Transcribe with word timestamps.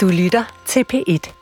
Du 0.00 0.08
lytter 0.08 0.44
til 0.66 0.84
P1. 0.92 1.40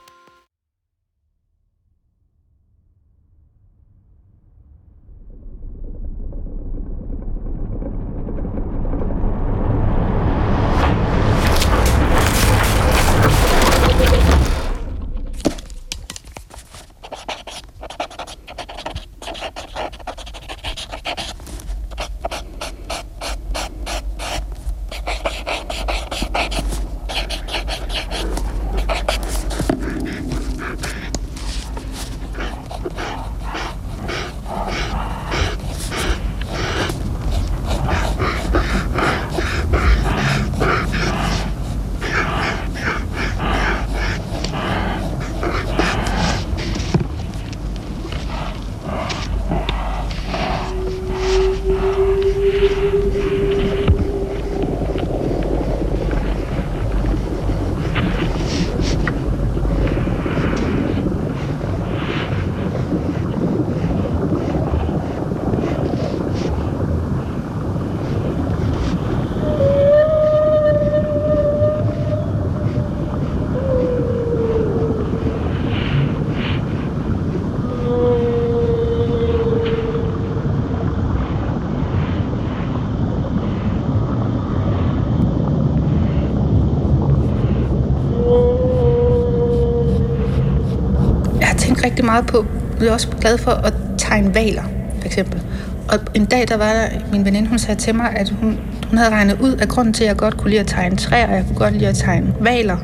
rigtig 91.99 92.05
meget 92.19 92.27
på, 92.27 92.47
jeg 92.81 92.89
er 92.89 92.93
også 92.93 93.09
glad 93.21 93.39
for 93.39 93.51
at 93.51 93.75
tegne 93.99 94.35
valer, 94.35 94.63
for 94.99 95.07
eksempel. 95.07 95.43
Og 95.89 95.99
en 96.15 96.25
dag, 96.25 96.49
der 96.49 96.57
var 96.57 96.73
der, 96.73 96.89
min 97.13 97.25
veninde, 97.25 97.49
hun 97.49 97.59
sagde 97.59 97.81
til 97.81 97.95
mig, 97.95 98.17
at 98.17 98.33
hun, 98.41 98.61
hun 98.89 98.99
havde 98.99 99.11
regnet 99.11 99.41
ud, 99.41 99.53
af 99.53 99.69
grunden 99.69 99.95
til, 99.95 100.05
at 100.05 100.09
jeg 100.09 100.17
godt 100.17 100.37
kunne 100.37 100.51
lide 100.51 100.61
at 100.61 100.67
tegne 100.67 100.97
træer, 100.97 101.27
og 101.27 101.35
jeg 101.35 101.45
kunne 101.47 101.57
godt 101.59 101.75
lide 101.75 101.89
at 101.89 101.97
tegne 101.97 102.35
valer, 102.41 102.77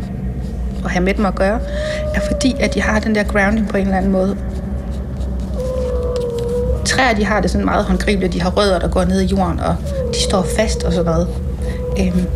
og 0.84 0.90
have 0.90 1.04
med 1.04 1.14
dem 1.14 1.26
at 1.26 1.34
gøre, 1.34 1.60
er 2.14 2.20
fordi, 2.32 2.56
at 2.60 2.74
de 2.74 2.82
har 2.82 3.00
den 3.00 3.14
der 3.14 3.22
grounding 3.22 3.68
på 3.68 3.76
en 3.76 3.82
eller 3.82 3.96
anden 3.96 4.12
måde. 4.12 4.36
Træer, 6.84 7.14
de 7.14 7.24
har 7.24 7.40
det 7.40 7.50
sådan 7.50 7.64
meget 7.64 7.84
håndgribeligt. 7.84 8.32
De 8.32 8.42
har 8.42 8.50
rødder, 8.50 8.78
der 8.78 8.88
går 8.88 9.04
ned 9.04 9.20
i 9.20 9.26
jorden, 9.26 9.60
og 9.60 9.76
de 10.14 10.20
står 10.28 10.46
fast 10.56 10.84
og 10.84 10.92
sådan 10.92 11.12
noget. 11.12 11.28
Øhm, 12.00 12.26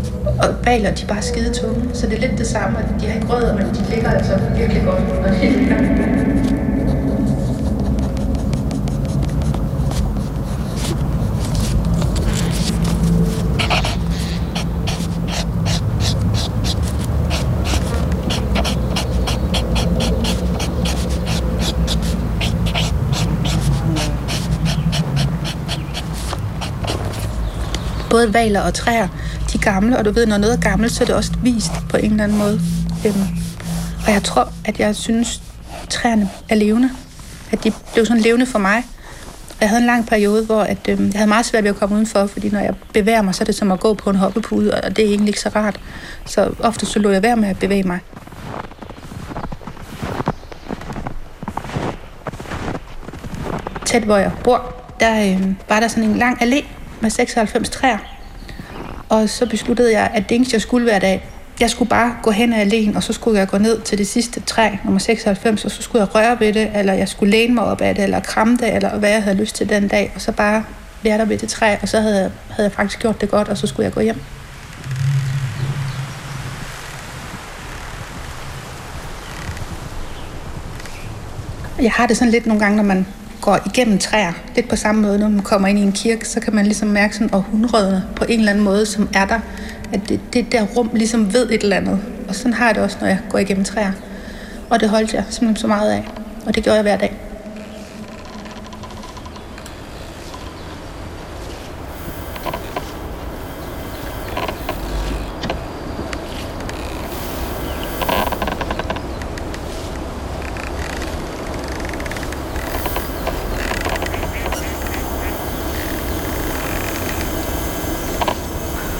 og 0.42 0.48
valer, 0.64 0.90
de 0.90 1.02
er 1.02 1.06
bare 1.06 1.22
skide 1.22 1.54
tunge, 1.54 1.82
så 1.92 2.06
det 2.06 2.14
er 2.16 2.28
lidt 2.28 2.38
det 2.38 2.46
samme. 2.46 2.78
De 3.00 3.06
har 3.06 3.14
ikke 3.14 3.26
rødder, 3.26 3.56
men 3.56 3.66
de 3.66 3.94
ligger 3.94 4.10
altså 4.10 4.38
virkelig 4.56 4.82
godt. 4.84 5.02
Og 5.26 6.57
både 28.18 28.34
valer 28.34 28.60
og 28.60 28.74
træer, 28.74 29.08
de 29.52 29.58
er 29.58 29.62
gamle, 29.72 29.98
og 29.98 30.04
du 30.04 30.10
ved, 30.10 30.26
når 30.26 30.38
noget 30.38 30.54
er 30.54 30.60
gammelt, 30.60 30.92
så 30.92 31.04
er 31.04 31.06
det 31.06 31.14
også 31.14 31.32
vist 31.42 31.72
på 31.90 31.96
en 31.96 32.10
eller 32.10 32.24
anden 32.24 32.38
måde. 32.38 32.60
Øhm, 33.06 33.26
og 34.06 34.12
jeg 34.12 34.22
tror, 34.22 34.52
at 34.64 34.80
jeg 34.80 34.96
synes, 34.96 35.42
træerne 35.90 36.30
er 36.48 36.54
levende. 36.54 36.90
At 37.52 37.64
de 37.64 37.72
blev 37.92 38.06
sådan 38.06 38.22
levende 38.22 38.46
for 38.46 38.58
mig. 38.58 38.84
Og 39.50 39.56
jeg 39.60 39.68
havde 39.68 39.80
en 39.80 39.86
lang 39.86 40.06
periode, 40.06 40.44
hvor 40.44 40.60
at, 40.60 40.78
øhm, 40.88 41.04
jeg 41.04 41.14
havde 41.14 41.28
meget 41.28 41.46
svært 41.46 41.64
ved 41.64 41.70
at 41.70 41.76
komme 41.76 41.94
udenfor, 41.94 42.26
fordi 42.26 42.50
når 42.50 42.60
jeg 42.60 42.74
bevæger 42.92 43.22
mig, 43.22 43.34
så 43.34 43.42
er 43.42 43.46
det 43.46 43.54
som 43.54 43.72
at 43.72 43.80
gå 43.80 43.94
på 43.94 44.10
en 44.10 44.16
hoppepude, 44.16 44.74
og 44.74 44.96
det 44.96 45.04
er 45.04 45.08
egentlig 45.08 45.28
ikke 45.28 45.40
så 45.40 45.50
rart. 45.56 45.80
Så 46.26 46.50
ofte 46.60 46.86
så 46.86 46.98
lå 46.98 47.10
jeg 47.10 47.22
være 47.22 47.36
med 47.36 47.48
at 47.48 47.58
bevæge 47.58 47.82
mig. 47.82 47.98
Tæt 53.86 54.02
hvor 54.02 54.16
jeg 54.16 54.32
bor, 54.44 54.74
der 55.00 55.34
øh, 55.34 55.54
var 55.68 55.80
der 55.80 55.88
sådan 55.88 56.04
en 56.04 56.16
lang 56.16 56.42
allé 56.42 56.77
med 57.00 57.10
96 57.10 57.68
træer. 57.68 57.98
Og 59.08 59.28
så 59.28 59.46
besluttede 59.46 59.92
jeg, 59.92 60.10
at 60.14 60.28
det 60.28 60.34
eneste, 60.34 60.54
jeg 60.54 60.62
skulle 60.62 60.84
hver 60.84 60.98
dag, 60.98 61.28
jeg 61.60 61.70
skulle 61.70 61.88
bare 61.88 62.14
gå 62.22 62.30
hen 62.30 62.52
ad 62.52 62.60
alene, 62.60 62.96
og 62.96 63.02
så 63.02 63.12
skulle 63.12 63.38
jeg 63.38 63.48
gå 63.48 63.58
ned 63.58 63.80
til 63.80 63.98
det 63.98 64.06
sidste 64.06 64.40
træ, 64.40 64.70
nummer 64.84 64.98
96, 64.98 65.64
og 65.64 65.70
så 65.70 65.82
skulle 65.82 66.02
jeg 66.02 66.14
røre 66.14 66.40
ved 66.40 66.52
det, 66.52 66.70
eller 66.74 66.92
jeg 66.92 67.08
skulle 67.08 67.30
læne 67.30 67.54
mig 67.54 67.64
op 67.64 67.80
af 67.80 67.94
det, 67.94 68.04
eller 68.04 68.20
kramme 68.20 68.56
det, 68.56 68.74
eller 68.74 68.98
hvad 68.98 69.10
jeg 69.10 69.22
havde 69.22 69.36
lyst 69.36 69.56
til 69.56 69.68
den 69.68 69.88
dag, 69.88 70.12
og 70.14 70.20
så 70.20 70.32
bare 70.32 70.64
være 71.02 71.18
der 71.18 71.24
ved 71.24 71.38
det 71.38 71.48
træ, 71.48 71.76
og 71.82 71.88
så 71.88 72.00
havde 72.00 72.20
jeg, 72.20 72.30
havde 72.50 72.68
jeg 72.68 72.72
faktisk 72.72 73.00
gjort 73.00 73.20
det 73.20 73.30
godt, 73.30 73.48
og 73.48 73.56
så 73.56 73.66
skulle 73.66 73.84
jeg 73.84 73.92
gå 73.92 74.00
hjem. 74.00 74.20
Jeg 81.82 81.92
har 81.92 82.06
det 82.06 82.16
sådan 82.16 82.32
lidt 82.32 82.46
nogle 82.46 82.60
gange, 82.60 82.76
når 82.76 82.84
man 82.84 83.06
går 83.48 83.58
igennem 83.66 83.98
træer. 83.98 84.32
Lidt 84.56 84.68
på 84.68 84.76
samme 84.76 85.02
måde, 85.02 85.18
når 85.18 85.28
man 85.28 85.42
kommer 85.42 85.68
ind 85.68 85.78
i 85.78 85.82
en 85.82 85.92
kirke, 85.92 86.28
så 86.28 86.40
kan 86.40 86.54
man 86.54 86.64
ligesom 86.64 86.88
mærke 86.88 87.14
sådan 87.14 87.34
århundrederne 87.34 88.04
på 88.16 88.24
en 88.28 88.38
eller 88.38 88.52
anden 88.52 88.64
måde, 88.64 88.86
som 88.86 89.08
er 89.14 89.26
der. 89.26 89.40
At 89.92 90.00
det, 90.08 90.20
det 90.32 90.52
der 90.52 90.66
rum 90.76 90.90
ligesom 90.94 91.32
ved 91.32 91.50
et 91.50 91.62
eller 91.62 91.76
andet. 91.76 92.00
Og 92.28 92.34
sådan 92.34 92.52
har 92.52 92.66
jeg 92.66 92.74
det 92.74 92.82
også, 92.82 92.96
når 93.00 93.06
jeg 93.08 93.18
går 93.30 93.38
igennem 93.38 93.64
træer. 93.64 93.92
Og 94.70 94.80
det 94.80 94.88
holdt 94.88 95.14
jeg 95.14 95.24
simpelthen 95.30 95.56
så 95.56 95.66
meget 95.66 95.90
af. 95.90 96.08
Og 96.46 96.54
det 96.54 96.62
gjorde 96.62 96.74
jeg 96.74 96.82
hver 96.82 96.96
dag. 96.96 97.27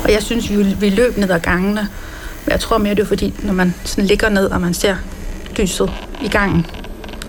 Og 0.09 0.15
jeg 0.15 0.23
synes, 0.23 0.51
vi, 0.51 0.57
vi 0.63 0.91
løb 0.91 1.17
ned 1.17 1.31
ad 1.31 1.41
gangene. 1.41 1.89
Men 2.45 2.53
jeg 2.53 2.61
tror 2.61 2.79
mere, 2.79 2.95
det 2.95 3.03
er 3.03 3.07
fordi, 3.07 3.35
når 3.43 3.53
man 3.53 3.75
sådan 3.85 4.05
ligger 4.05 4.29
ned, 4.29 4.47
og 4.47 4.61
man 4.61 4.75
ser 4.75 4.97
lyset 5.57 5.91
i 6.23 6.29
gangen 6.29 6.67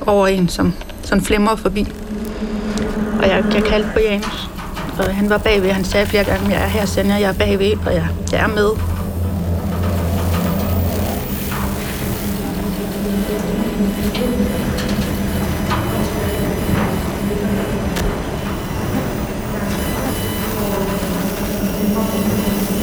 over 0.02 0.28
en, 0.28 0.50
som 0.50 0.74
sådan 1.04 1.24
flimrer 1.24 1.56
forbi. 1.56 1.88
Og 3.22 3.30
jeg, 3.30 3.46
jeg 3.54 3.64
kaldte 3.64 3.90
på 3.94 4.00
Janus, 4.00 4.50
og 5.00 5.16
han 5.16 5.30
var 5.30 5.38
bagved. 5.38 5.72
Han 5.72 5.84
sagde 5.84 6.06
flere 6.06 6.24
gange, 6.24 6.50
jeg 6.50 6.64
er 6.64 6.68
her, 6.68 6.86
Senja, 6.86 7.14
jeg 7.14 7.30
er 7.30 7.34
bagved, 7.34 7.74
og 7.86 7.94
jeg, 7.94 8.08
jeg 8.32 8.40
er 8.40 8.48
med. 8.48 8.70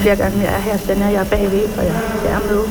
Flere 0.07 0.17
gange, 0.17 0.41
jeg 0.41 0.55
er 0.55 0.59
her, 0.59 0.77
sender 0.77 1.09
jeg 1.09 1.21
er 1.21 1.25
bagved, 1.25 1.79
og 1.79 1.85
jeg, 1.85 1.95
jeg 2.25 2.33
er 2.33 2.39
med. 2.39 2.63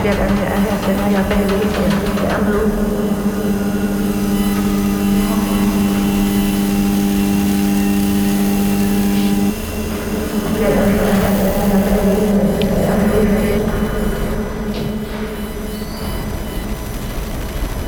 Flere 0.00 0.16
gange, 0.16 0.42
jeg 0.42 0.52
er 0.52 0.60
her, 0.60 0.76
sender 0.86 1.06
jeg 1.06 1.20
er 1.20 1.28
bagved, 1.28 1.60
og 1.60 1.82
jeg, 1.82 1.92
jeg 2.22 2.32
er 2.32 2.44
med. 2.44 2.86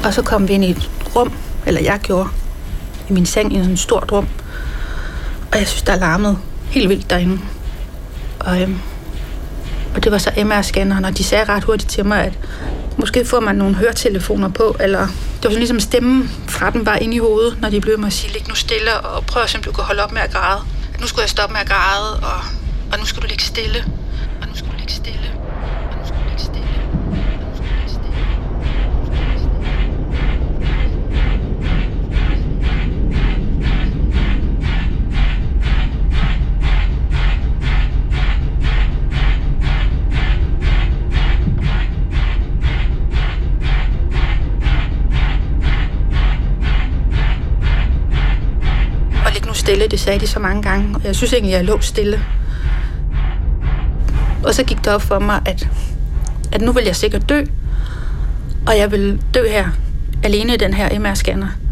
Og 0.05 0.15
så 0.15 0.23
kom 0.23 0.49
vi 0.49 0.55
ind 0.55 0.65
i 0.65 0.71
et 0.71 0.98
rum, 1.19 1.33
eller 1.67 1.81
jeg 1.81 1.99
gjorde, 2.03 2.29
i 3.09 3.13
min 3.13 3.27
seng 3.27 3.53
i 3.53 3.57
en 3.57 3.77
stort 3.77 4.13
rum. 4.13 4.29
Og 5.53 5.59
jeg 5.59 5.69
synes, 5.69 5.83
der 5.83 5.97
larmede 5.97 6.39
helt 6.71 6.89
vildt 6.89 7.11
derinde. 7.11 7.41
Og, 8.41 8.63
øhm, 8.63 8.79
og 9.95 10.05
det 10.05 10.13
var 10.13 10.19
så 10.19 10.31
MR-scanneren, 10.31 11.07
og 11.07 11.19
de 11.19 11.25
sagde 11.25 11.45
ret 11.45 11.65
hurtigt 11.65 11.91
til 11.91 12.07
mig, 12.07 12.25
at 12.25 12.39
måske 12.97 13.25
får 13.25 13.41
man 13.41 13.55
nogle 13.55 13.75
høretelefoner 13.75 14.49
på, 14.49 14.77
eller 14.81 15.01
det 15.01 15.45
var 15.45 15.51
sådan 15.51 15.59
ligesom 15.59 15.81
stemmen 15.81 16.31
fra 16.49 16.71
den 16.71 16.87
var 16.87 16.97
inde 16.97 17.15
i 17.15 17.19
hovedet, 17.19 17.61
når 17.61 17.71
de 17.71 17.81
blev 17.81 17.99
med 17.99 18.07
at 18.07 18.13
sige, 18.13 18.33
lig 18.33 18.49
nu 18.49 18.55
stille, 18.55 19.01
og 19.01 19.25
prøv 19.27 19.43
at 19.43 19.51
se, 19.51 19.59
om 19.59 19.63
du 19.63 19.73
kan 19.73 19.85
holde 19.85 20.03
op 20.03 20.13
med 20.13 20.21
at 20.21 20.33
græde. 20.33 20.61
Nu 21.01 21.07
skulle 21.07 21.23
jeg 21.23 21.31
stoppe 21.31 21.53
med 21.53 21.61
at 21.61 21.69
græde, 21.69 22.17
og, 22.17 22.41
og 22.93 22.99
nu 22.99 23.05
skal 23.05 23.23
du 23.23 23.27
ligge 23.27 23.45
stille. 23.45 23.85
Stille, 49.79 49.91
det 49.91 50.01
sagde 50.01 50.21
de 50.21 50.27
så 50.27 50.41
mange 50.41 50.63
gange. 50.63 50.97
Og 50.97 51.05
jeg 51.05 51.17
synes 51.17 51.33
egentlig, 51.33 51.53
jeg 51.53 51.65
lå 51.65 51.81
stille. 51.81 52.25
Og 54.45 54.55
så 54.55 54.65
gik 54.65 54.79
det 54.85 54.89
op 54.89 55.03
for 55.03 55.19
mig, 55.19 55.41
at, 55.47 55.69
at 56.53 56.61
nu 56.61 56.73
vil 56.73 56.85
jeg 56.85 56.97
sikkert 56.97 57.29
dø. 57.29 57.45
Og 58.67 58.79
jeg 58.79 58.91
vil 58.91 59.21
dø 59.35 59.49
her, 59.49 59.69
alene 60.23 60.55
i 60.55 60.57
den 60.57 60.75
her 60.75 60.89
MR-scanner. 60.89 61.68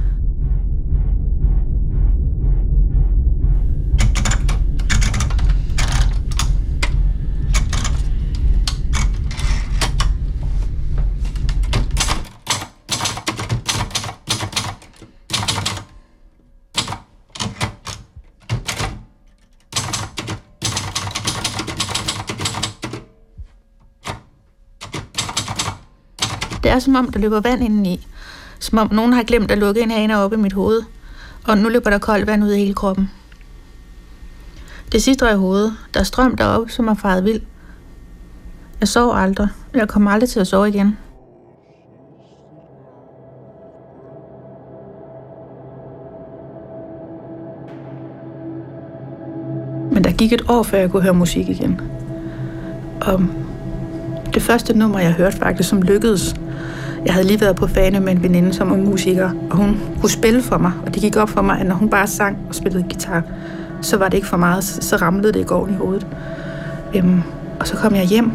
Er 26.76 26.80
som 26.80 26.94
om, 26.94 27.10
der 27.10 27.18
løber 27.20 27.40
vand 27.40 27.64
indeni. 27.64 28.06
Som 28.58 28.78
om 28.78 28.88
nogen 28.92 29.12
har 29.12 29.22
glemt 29.22 29.50
at 29.50 29.58
lukke 29.58 29.80
en 29.80 29.90
hane 29.90 30.18
op 30.18 30.32
i 30.32 30.36
mit 30.36 30.52
hoved. 30.52 30.82
Og 31.44 31.58
nu 31.58 31.68
løber 31.68 31.90
der 31.90 31.98
koldt 31.98 32.26
vand 32.26 32.44
ud 32.44 32.52
i 32.52 32.58
hele 32.58 32.74
kroppen. 32.74 33.10
Det 34.92 35.02
sidder 35.02 35.30
i 35.30 35.36
hovedet. 35.36 35.76
Der 35.94 36.00
er 36.00 36.04
strøm 36.04 36.36
deroppe, 36.36 36.72
som 36.72 36.88
er 36.88 36.94
faret 36.94 37.24
vild. 37.24 37.40
Jeg 38.80 38.88
sov 38.88 39.16
aldrig. 39.16 39.48
Jeg 39.74 39.88
kommer 39.88 40.10
aldrig 40.10 40.28
til 40.28 40.40
at 40.40 40.46
sove 40.46 40.68
igen. 40.68 40.98
Men 49.92 50.04
der 50.04 50.12
gik 50.12 50.32
et 50.32 50.42
år, 50.48 50.62
før 50.62 50.78
jeg 50.78 50.90
kunne 50.90 51.02
høre 51.02 51.14
musik 51.14 51.48
igen. 51.48 51.80
Og 53.00 53.20
det 54.36 54.44
første 54.44 54.78
nummer, 54.78 54.98
jeg 54.98 55.12
hørte 55.12 55.36
faktisk, 55.36 55.68
som 55.68 55.82
lykkedes. 55.82 56.34
Jeg 57.06 57.14
havde 57.14 57.26
lige 57.26 57.40
været 57.40 57.56
på 57.56 57.66
fane 57.66 58.00
med 58.00 58.12
en 58.12 58.22
veninde, 58.22 58.52
som 58.54 58.70
var 58.70 58.76
musiker, 58.76 59.30
og 59.50 59.56
hun 59.56 59.80
kunne 60.00 60.10
spille 60.10 60.42
for 60.42 60.58
mig, 60.58 60.72
og 60.86 60.94
det 60.94 61.02
gik 61.02 61.16
op 61.16 61.28
for 61.28 61.42
mig, 61.42 61.60
at 61.60 61.66
når 61.66 61.74
hun 61.74 61.88
bare 61.88 62.06
sang 62.06 62.38
og 62.48 62.54
spillede 62.54 62.82
guitar, 62.82 63.22
så 63.82 63.96
var 63.96 64.08
det 64.08 64.14
ikke 64.14 64.26
for 64.26 64.36
meget, 64.36 64.64
så, 64.64 64.96
ramlede 64.96 65.32
det 65.32 65.40
i 65.40 65.42
går 65.42 65.68
i 65.68 65.72
hovedet. 65.72 66.06
Øhm, 66.94 67.22
og 67.60 67.66
så 67.66 67.76
kom 67.76 67.94
jeg 67.94 68.04
hjem, 68.04 68.30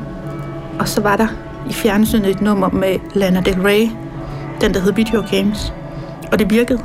og 0.80 0.88
så 0.88 1.02
var 1.02 1.16
der 1.16 1.28
i 1.70 1.74
fjernsynet 1.74 2.28
et 2.30 2.42
nummer 2.42 2.70
med 2.70 2.96
Lana 3.14 3.42
Del 3.42 3.62
Rey, 3.62 3.90
den 4.62 4.74
der 4.74 4.80
hed 4.80 4.94
Video 4.94 5.24
Games, 5.32 5.74
og 6.32 6.40
det 6.40 6.50
virkede. 6.50 6.80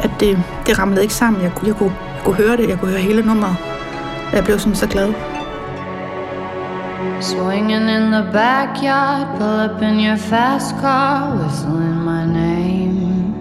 At 0.00 0.10
det, 0.20 0.38
det 0.66 0.78
ramlede 0.78 1.02
ikke 1.02 1.14
sammen. 1.14 1.42
Jeg, 1.42 1.52
kunne- 1.54 1.68
jeg, 1.68 1.76
kunne, 1.76 1.92
jeg 2.16 2.24
kunne 2.24 2.36
høre 2.36 2.56
det, 2.56 2.68
jeg 2.68 2.78
kunne 2.78 2.90
høre 2.90 3.00
hele 3.00 3.22
nummeret. 3.22 3.56
Og 4.30 4.36
jeg 4.36 4.44
blev 4.44 4.58
sådan 4.58 4.74
så 4.74 4.86
glad. 4.86 5.12
Swinging 7.20 7.88
in 7.88 8.10
the 8.10 8.24
backyard, 8.32 9.38
pull 9.38 9.60
up 9.66 9.82
in 9.82 10.00
your 10.00 10.16
fast 10.16 10.76
car, 10.76 11.36
whistling 11.38 12.00
my 12.04 12.24
name. 12.26 13.34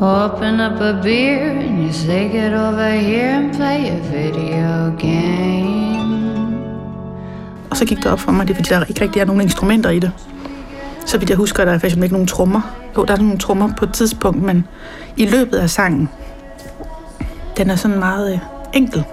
Open 0.00 0.60
up 0.60 0.80
a 0.80 1.00
beer 1.02 1.50
and 1.50 1.82
you 1.84 1.92
say, 1.92 2.28
Get 2.28 2.52
over 2.52 2.90
here 2.90 3.30
and 3.38 3.54
play 3.56 3.88
a 3.88 3.98
video 4.12 4.96
game. 4.98 5.58
Og 7.70 7.76
så 7.76 7.84
gik 7.84 7.98
det 7.98 8.06
op 8.06 8.20
for 8.20 8.32
mig, 8.32 8.48
det 8.48 8.54
er 8.54 8.56
fordi, 8.56 8.68
der 8.68 8.84
ikke 8.84 9.00
rigtig 9.00 9.20
er 9.20 9.24
nogen 9.24 9.42
instrumenter 9.42 9.90
i 9.90 9.98
det. 9.98 10.12
Så 11.06 11.18
vidt 11.18 11.30
jeg 11.30 11.36
husker, 11.36 11.64
der 11.64 11.72
er 11.72 11.78
faktisk 11.78 11.96
ikke 12.02 12.12
nogen 12.12 12.26
trommer. 12.26 12.60
Jo, 12.96 13.04
der 13.04 13.12
er 13.12 13.18
nogle 13.18 13.38
trommer 13.38 13.68
på 13.76 13.84
et 13.84 13.92
tidspunkt, 13.92 14.42
men 14.42 14.66
i 15.16 15.26
løbet 15.26 15.58
af 15.58 15.70
sangen, 15.70 16.08
den 17.56 17.70
er 17.70 17.76
sådan 17.76 17.98
meget 17.98 18.32
øh, 18.32 18.38
enkel. 18.72 19.04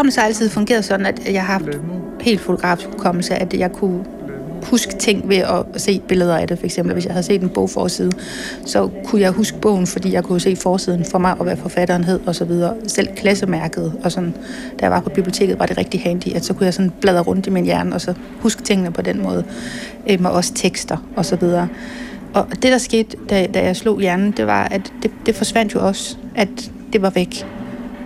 Hukommelse 0.00 0.20
har 0.20 0.26
altid 0.26 0.48
fungeret 0.48 0.84
sådan, 0.84 1.06
at 1.06 1.32
jeg 1.32 1.44
har 1.44 1.52
haft 1.52 1.78
helt 2.20 2.40
fotografisk 2.40 2.88
hukommelse, 2.88 3.34
at 3.34 3.54
jeg 3.54 3.72
kunne 3.72 4.04
huske 4.62 4.96
ting 4.98 5.28
ved 5.28 5.36
at 5.36 5.80
se 5.80 6.00
billeder 6.08 6.36
af 6.36 6.48
det. 6.48 6.58
For 6.58 6.64
eksempel, 6.64 6.92
hvis 6.92 7.04
jeg 7.04 7.12
havde 7.12 7.26
set 7.26 7.42
en 7.42 7.48
bogforside, 7.48 8.10
så 8.66 8.90
kunne 9.04 9.20
jeg 9.20 9.30
huske 9.30 9.58
bogen, 9.60 9.86
fordi 9.86 10.12
jeg 10.12 10.24
kunne 10.24 10.40
se 10.40 10.56
forsiden 10.56 11.04
for 11.04 11.18
mig, 11.18 11.34
og 11.38 11.44
hvad 11.44 11.56
forfatteren 11.56 12.04
hed 12.04 12.20
og 12.26 12.34
så 12.34 12.44
videre. 12.44 12.74
Selv 12.86 13.08
klassemærket 13.16 13.92
og 14.04 14.12
sådan. 14.12 14.34
Da 14.80 14.84
jeg 14.84 14.90
var 14.90 15.00
på 15.00 15.10
biblioteket, 15.10 15.58
var 15.58 15.66
det 15.66 15.78
rigtig 15.78 16.00
handy, 16.00 16.34
at 16.34 16.44
så 16.44 16.54
kunne 16.54 16.64
jeg 16.64 16.74
sådan 16.74 16.92
bladre 17.00 17.22
rundt 17.22 17.46
i 17.46 17.50
min 17.50 17.64
hjerne, 17.64 17.94
og 17.94 18.00
så 18.00 18.14
huske 18.40 18.62
tingene 18.62 18.90
på 18.92 19.02
den 19.02 19.22
måde. 19.22 19.44
Øhm, 20.10 20.24
og 20.24 20.32
også 20.32 20.54
tekster 20.54 20.96
og 21.16 21.24
så 21.24 21.36
videre. 21.36 21.68
Og 22.34 22.46
det, 22.52 22.62
der 22.62 22.78
skete, 22.78 23.16
da, 23.30 23.46
da 23.54 23.64
jeg 23.64 23.76
slog 23.76 24.00
hjernen, 24.00 24.30
det 24.30 24.46
var, 24.46 24.64
at 24.64 24.92
det, 25.02 25.10
det 25.26 25.36
forsvandt 25.36 25.74
jo 25.74 25.86
også, 25.86 26.16
at 26.34 26.70
det 26.92 27.02
var 27.02 27.10
væk. 27.10 27.44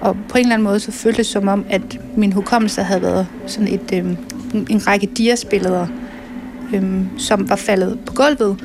Og 0.04 0.16
på 0.28 0.38
en 0.38 0.44
eller 0.44 0.54
anden 0.54 0.64
måde, 0.64 0.80
så 0.80 0.92
føltes 0.92 1.26
det 1.26 1.32
som 1.32 1.48
om, 1.48 1.64
at 1.70 1.98
min 2.16 2.32
hukommelse 2.32 2.82
havde 2.82 3.02
været 3.02 3.26
sådan 3.46 3.68
et, 3.68 3.92
øhm, 3.92 4.16
en, 4.70 4.86
række 4.86 5.06
diasbilleder, 5.06 5.86
øhm, 6.74 7.18
som 7.18 7.48
var 7.48 7.56
faldet 7.56 7.98
på 8.06 8.14
gulvet, 8.14 8.56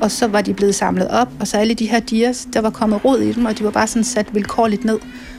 og 0.00 0.10
så 0.10 0.26
var 0.26 0.40
de 0.40 0.54
blevet 0.54 0.74
samlet 0.74 1.08
op, 1.08 1.28
og 1.40 1.46
så 1.46 1.56
alle 1.56 1.74
de 1.74 1.86
her 1.86 2.00
dias, 2.00 2.48
der 2.52 2.60
var 2.60 2.70
kommet 2.70 3.04
rod 3.04 3.20
i 3.20 3.32
dem, 3.32 3.44
og 3.44 3.58
de 3.58 3.64
var 3.64 3.70
bare 3.70 3.86
sådan 3.86 4.04
sat 4.04 4.34
vilkårligt 4.34 4.84
ned. 4.84 4.98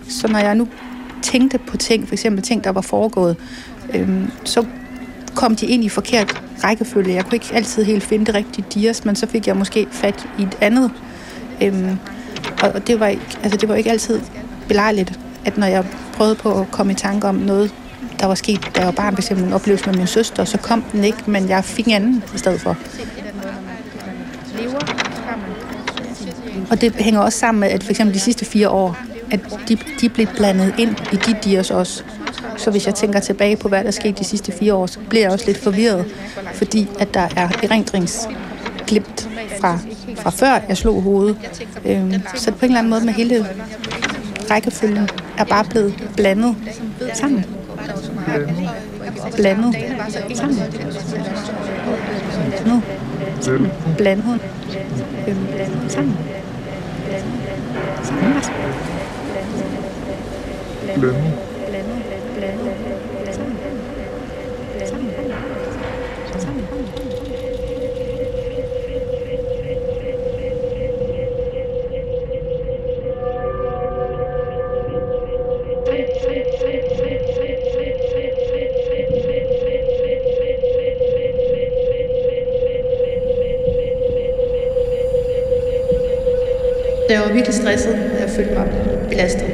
Så 0.10 0.28
når 0.28 0.40
jeg 0.40 0.56
nu 0.56 0.68
tænkte 1.22 1.58
på 1.58 1.78
ting, 1.78 2.08
for 2.08 2.14
eksempel 2.14 2.44
ting, 2.44 2.64
der 2.64 2.70
var 2.70 2.82
foregået, 2.82 3.38
øhm, 3.94 4.32
så 4.44 4.66
kom 5.36 5.56
de 5.56 5.66
ind 5.66 5.84
i 5.84 5.90
forkert 5.90 6.42
rækkefølge. 6.64 7.14
Jeg 7.14 7.24
kunne 7.24 7.36
ikke 7.36 7.50
altid 7.54 7.84
helt 7.84 8.04
finde 8.04 8.26
det 8.26 8.36
rigtige 8.36 8.66
dias, 8.74 9.06
men 9.06 9.16
så 9.16 9.28
fik 9.28 9.48
jeg 9.48 9.58
måske 9.58 9.88
fat 9.92 10.28
i 10.40 10.44
et 10.44 10.58
andet. 10.62 10.92
Øhm, 11.62 11.98
og 12.62 12.88
det 12.88 13.00
var, 13.00 13.08
ikke, 13.08 13.38
altså 13.44 13.58
det 13.58 13.70
var 13.70 13.76
ikke 13.76 13.92
altid 13.92 14.20
belejligt, 14.68 15.20
at 15.46 15.58
når 15.58 15.68
jeg 15.68 15.86
prøvede 16.14 16.36
på 16.36 16.60
at 16.60 16.72
komme 16.72 16.92
i 16.92 16.96
tanke 16.96 17.28
om 17.28 17.36
noget, 17.36 17.74
der 18.20 18.26
var 18.26 18.36
sket, 18.36 18.60
da 18.76 18.80
jeg 18.80 18.86
var 18.86 18.92
barn, 18.92 19.16
f.eks. 19.16 19.30
en 19.30 19.54
oplevelse 19.54 19.86
med 19.86 19.98
min 19.98 20.08
søster, 20.08 20.46
så 20.46 20.58
kom 20.58 20.84
den 20.92 21.04
ikke, 21.04 21.18
men 21.26 21.50
jeg 21.50 21.64
fik 21.64 21.88
en 21.88 21.94
anden 21.94 22.24
i 22.36 22.38
stedet 22.38 22.62
for. 22.62 22.78
Og 26.70 26.82
det 26.82 26.96
hænger 26.96 27.20
også 27.20 27.40
sammen 27.40 27.60
med, 27.60 27.70
at 27.70 27.84
for 27.84 27.92
eksempel 27.92 28.14
de 28.14 28.20
sidste 28.20 28.46
fire 28.46 28.70
år, 28.70 28.98
at 29.32 29.40
de, 29.70 29.78
de 30.02 30.10
blev 30.10 30.28
blandet 30.28 30.74
ind 30.78 30.96
i 31.14 31.16
de 31.16 31.36
dias 31.44 31.72
også. 31.72 32.04
Så 32.58 32.72
hvis 32.72 32.86
jeg 32.86 32.96
tænker 32.96 33.20
tilbage 33.20 33.56
på, 33.56 33.68
hvad 33.68 33.84
der 33.84 33.92
skete 33.92 34.14
de 34.20 34.24
sidste 34.24 34.52
fire 34.52 34.74
år, 34.74 34.86
så 34.86 35.00
bliver 35.10 35.24
jeg 35.24 35.32
også 35.32 35.46
lidt 35.46 35.58
forvirret, 35.58 36.06
fordi 36.54 36.88
at 37.00 37.14
der 37.14 37.28
er 37.36 37.50
erindringsglimt 37.64 39.30
fra, 39.62 39.80
fra 40.18 40.30
før 40.30 40.60
jeg 40.70 40.78
slog 40.78 41.02
hovedet. 41.02 41.38
Øhm, 41.86 42.14
så 42.36 42.52
på 42.52 42.58
en 42.66 42.66
eller 42.66 42.80
anden 42.80 42.90
måde 42.90 43.06
med 43.06 43.14
hele 43.14 43.46
rækkefølgen 44.52 45.10
er 45.38 45.44
bare 45.44 45.66
blevet 45.70 46.10
blandet 46.18 46.56
sammen. 47.14 47.46
Blandet 49.36 49.76
sammen. 50.34 50.58
Blandet 53.98 54.40
øhm, 55.28 55.90
sammen. 55.90 56.18
Blandet 58.20 58.44
sammen. 58.44 58.58
Blandet. 60.96 61.34
Blandet. 62.38 62.74
Sammen. 63.36 63.58
Sammen. 64.86 65.12
Sammen. 66.40 66.68
Virkelig 87.36 87.56
stresset, 87.56 87.94
og 87.94 88.20
jeg 88.20 88.30
følte 88.30 88.54
mig 88.54 88.68
belastet. 89.10 89.46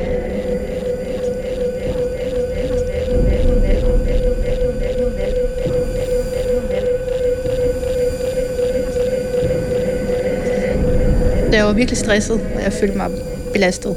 Da 11.51 11.57
jeg 11.57 11.65
var 11.65 11.73
virkelig 11.73 11.97
stresset, 11.97 12.41
og 12.55 12.63
jeg 12.63 12.73
følte 12.73 12.97
mig 12.97 13.09
belastet. 13.53 13.95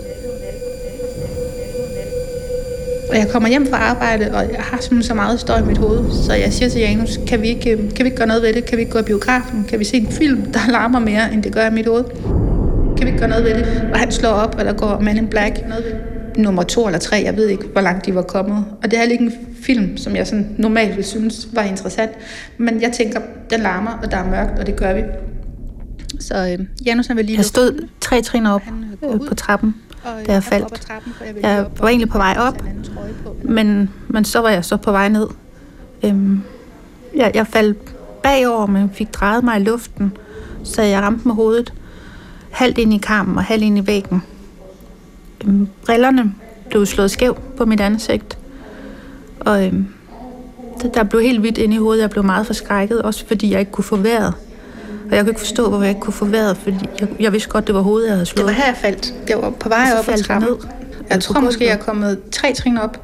Og 3.10 3.16
jeg 3.16 3.28
kommer 3.28 3.48
hjem 3.48 3.66
fra 3.66 3.76
arbejde, 3.76 4.30
og 4.34 4.42
jeg 4.52 4.60
har 4.60 4.80
simpelthen 4.80 5.02
så 5.02 5.14
meget 5.14 5.40
støj 5.40 5.58
i 5.58 5.62
mit 5.62 5.78
hoved, 5.78 6.24
så 6.26 6.34
jeg 6.34 6.52
siger 6.52 6.68
til 6.68 6.80
Janus, 6.80 7.20
kan 7.26 7.42
vi, 7.42 7.48
ikke, 7.48 7.70
øh, 7.70 7.78
kan 7.78 8.04
vi 8.04 8.04
ikke 8.04 8.16
gøre 8.16 8.26
noget 8.26 8.42
ved 8.42 8.52
det? 8.52 8.64
Kan 8.64 8.76
vi 8.76 8.82
ikke 8.82 8.92
gå 8.92 8.98
i 8.98 9.02
biografen? 9.02 9.64
Kan 9.68 9.78
vi 9.78 9.84
se 9.84 9.96
en 9.96 10.12
film, 10.12 10.52
der 10.52 10.70
larmer 10.70 10.98
mere, 10.98 11.32
end 11.32 11.42
det 11.42 11.52
gør 11.54 11.66
i 11.66 11.70
mit 11.70 11.86
hoved? 11.86 12.04
Kan 12.96 13.06
vi 13.06 13.06
ikke 13.06 13.18
gøre 13.18 13.28
noget 13.28 13.44
ved 13.44 13.54
det? 13.54 13.90
Og 13.92 13.98
han 13.98 14.12
slår 14.12 14.30
op, 14.30 14.54
og 14.58 14.64
der 14.64 14.72
går 14.72 15.00
Man 15.00 15.16
in 15.16 15.26
Black. 15.26 15.60
Nummer 16.36 16.62
to 16.62 16.86
eller 16.86 16.98
tre, 16.98 17.22
jeg 17.24 17.36
ved 17.36 17.48
ikke, 17.48 17.64
hvor 17.72 17.80
langt 17.80 18.06
de 18.06 18.14
var 18.14 18.22
kommet. 18.22 18.64
Og 18.82 18.90
det 18.90 18.94
er 18.94 18.98
heller 18.98 19.12
ikke 19.12 19.24
en 19.24 19.32
film, 19.62 19.96
som 19.96 20.16
jeg 20.16 20.26
sådan 20.26 20.54
normalt 20.58 20.90
ville 20.90 21.04
synes 21.04 21.48
var 21.52 21.62
interessant. 21.62 22.10
Men 22.58 22.82
jeg 22.82 22.92
tænker, 22.92 23.20
den 23.50 23.60
larmer, 23.60 23.90
og 23.90 24.10
der 24.10 24.16
er 24.16 24.30
mørkt, 24.30 24.58
og 24.58 24.66
det 24.66 24.76
gør 24.76 24.94
vi. 24.94 25.02
Så 26.20 26.56
øh, 26.58 26.66
Janus 26.86 27.06
han 27.06 27.16
vil 27.16 27.24
lige... 27.24 27.36
Jeg 27.36 27.44
stod 27.44 27.88
tre 28.00 28.22
trin 28.22 28.46
op 28.46 28.62
øh, 29.02 29.20
på 29.28 29.34
trappen, 29.34 29.74
og, 30.04 30.26
da 30.26 30.32
jeg 30.32 30.42
faldt. 30.42 30.88
jeg 31.42 31.66
var 31.80 31.88
egentlig 31.88 32.08
på 32.08 32.18
vej 32.18 32.36
op, 32.38 32.64
men, 33.42 33.90
men 34.08 34.24
så 34.24 34.40
var 34.40 34.48
jeg 34.48 34.64
så 34.64 34.76
på 34.76 34.90
vej 34.92 35.08
ned. 35.08 35.26
Øhm, 36.04 36.42
jeg, 37.16 37.30
jeg 37.34 37.46
faldt 37.46 37.78
bagover, 38.22 38.66
men 38.66 38.90
fik 38.94 39.14
drejet 39.14 39.44
mig 39.44 39.60
i 39.60 39.64
luften, 39.64 40.12
så 40.64 40.82
jeg 40.82 41.02
ramte 41.02 41.28
med 41.28 41.34
hovedet 41.34 41.72
halvt 42.54 42.78
ind 42.78 42.94
i 42.94 42.99
karmen 42.99 43.37
og 43.38 43.44
halvt 43.44 43.64
ind 43.64 43.78
i 43.78 43.87
væggen. 43.87 44.23
Øhm, 45.44 45.68
brillerne 45.87 46.34
blev 46.70 46.87
slået 46.87 47.11
skæv 47.11 47.38
på 47.56 47.64
mit 47.64 47.80
ansigt, 47.80 48.38
og 49.40 49.66
øhm, 49.66 49.87
det, 50.82 50.94
der 50.94 51.04
blev 51.04 51.20
helt 51.23 51.40
hvidt 51.40 51.58
inde 51.58 51.75
i 51.75 51.78
hovedet. 51.78 52.02
Jeg 52.02 52.11
blev 52.11 52.25
meget 52.25 52.46
forskrækket, 52.46 53.02
også 53.02 53.26
fordi 53.26 53.50
jeg 53.52 53.61
ikke 53.61 53.73
kunne 53.73 53.84
få 53.84 53.96
vejret. 53.96 54.34
Og 55.11 55.16
jeg 55.16 55.20
kunne 55.25 55.30
ikke 55.30 55.40
forstå, 55.40 55.68
hvorfor 55.68 55.82
jeg 55.82 55.88
ikke 55.90 56.00
kunne 56.00 56.12
få 56.12 56.25
vejret, 56.25 56.56
fordi 56.56 56.76
jeg, 57.00 57.08
jeg 57.20 57.32
vidste 57.32 57.49
godt, 57.49 57.66
det 57.66 57.75
var 57.75 57.80
hovedet, 57.80 58.06
jeg 58.06 58.12
havde 58.14 58.20
Det 58.20 58.28
slået. 58.28 58.46
var 58.46 58.52
her, 58.52 58.66
jeg 58.66 58.76
faldt. 58.76 59.14
Jeg 59.28 59.38
var 59.42 59.50
på 59.50 59.68
vej 59.68 59.87
op 59.99 60.08
ad 60.08 60.18
trappen. 60.18 60.49
ned. 60.50 60.56
Jeg 61.11 61.20
tror 61.20 61.40
måske, 61.40 61.64
jeg 61.64 61.73
er 61.73 61.76
kommet 61.78 62.20
tre 62.32 62.54
trin 62.54 62.78
op. 62.78 63.00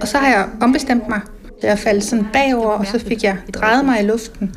Og 0.00 0.08
så 0.08 0.18
har 0.18 0.28
jeg 0.28 0.46
ombestemt 0.60 1.08
mig. 1.08 1.20
Jeg 1.62 1.78
faldt 1.78 2.04
sådan 2.04 2.26
bagover, 2.32 2.70
og 2.70 2.86
så 2.86 2.98
fik 2.98 3.22
jeg 3.24 3.36
drejet 3.54 3.84
mig 3.84 4.02
i 4.02 4.06
luften. 4.06 4.54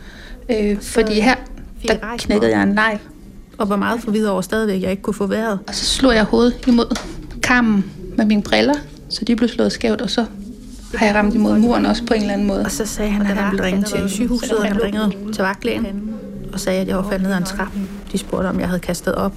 Øh, 0.51 0.81
fordi 0.81 1.19
her, 1.19 1.35
der 1.87 1.95
knækkede 2.17 2.51
jeg 2.51 2.63
en 2.63 2.69
negl. 2.69 2.99
Og 3.61 3.69
var 3.69 3.75
meget 3.75 4.01
forvirret 4.01 4.29
over 4.29 4.41
stadigvæk, 4.41 4.75
at 4.75 4.81
jeg 4.81 4.91
ikke 4.91 5.03
kunne 5.03 5.13
få 5.13 5.25
vejret. 5.25 5.59
Og 5.67 5.75
så 5.75 5.85
slog 5.85 6.15
jeg 6.15 6.23
hovedet 6.23 6.67
imod 6.67 6.97
karmen 7.43 7.85
med 8.17 8.25
mine 8.25 8.43
briller, 8.43 8.73
så 9.09 9.25
de 9.25 9.35
blev 9.35 9.49
slået 9.49 9.71
skævt, 9.71 10.01
og 10.01 10.09
så 10.09 10.25
har 10.95 11.05
jeg 11.05 11.15
ramt 11.15 11.35
imod 11.35 11.59
muren 11.59 11.85
også 11.85 12.03
på 12.05 12.13
en 12.13 12.21
eller 12.21 12.33
anden 12.33 12.47
måde. 12.47 12.65
Og 12.65 12.71
så 12.71 12.85
sagde 12.85 13.11
han, 13.11 13.21
at 13.21 13.27
han 13.27 13.51
ville 13.51 13.65
ringe 13.65 13.83
til 13.83 14.09
sygehuset, 14.09 14.53
og 14.57 14.65
han 14.65 14.83
ringede 14.83 15.11
til 15.33 15.43
vagtlægen 15.43 15.85
og 16.53 16.59
sagde, 16.59 16.81
at 16.81 16.87
jeg 16.87 16.97
var 16.97 17.03
faldet 17.03 17.21
ned 17.21 17.31
ad 17.31 17.37
en 17.37 17.43
trappe. 17.43 17.79
De 18.11 18.17
spurgte, 18.17 18.47
om 18.47 18.59
jeg 18.59 18.67
havde 18.67 18.79
kastet 18.79 19.15
op, 19.15 19.33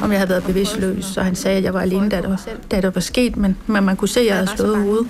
om 0.00 0.10
jeg 0.10 0.18
havde 0.18 0.30
været 0.30 0.44
bevidstløs, 0.44 1.16
og 1.16 1.24
han 1.24 1.34
sagde, 1.34 1.58
at 1.58 1.64
jeg 1.64 1.74
var 1.74 1.80
alene, 1.80 2.08
da 2.08 2.16
det 2.16 2.30
var, 2.30 2.46
da 2.70 2.80
det 2.80 2.94
var 2.94 3.00
sket, 3.00 3.36
men, 3.36 3.56
men 3.66 3.84
man 3.84 3.96
kunne 3.96 4.08
se, 4.08 4.20
at 4.20 4.26
jeg 4.26 4.34
havde 4.34 4.46
slået 4.56 4.78
hovedet. 4.78 5.06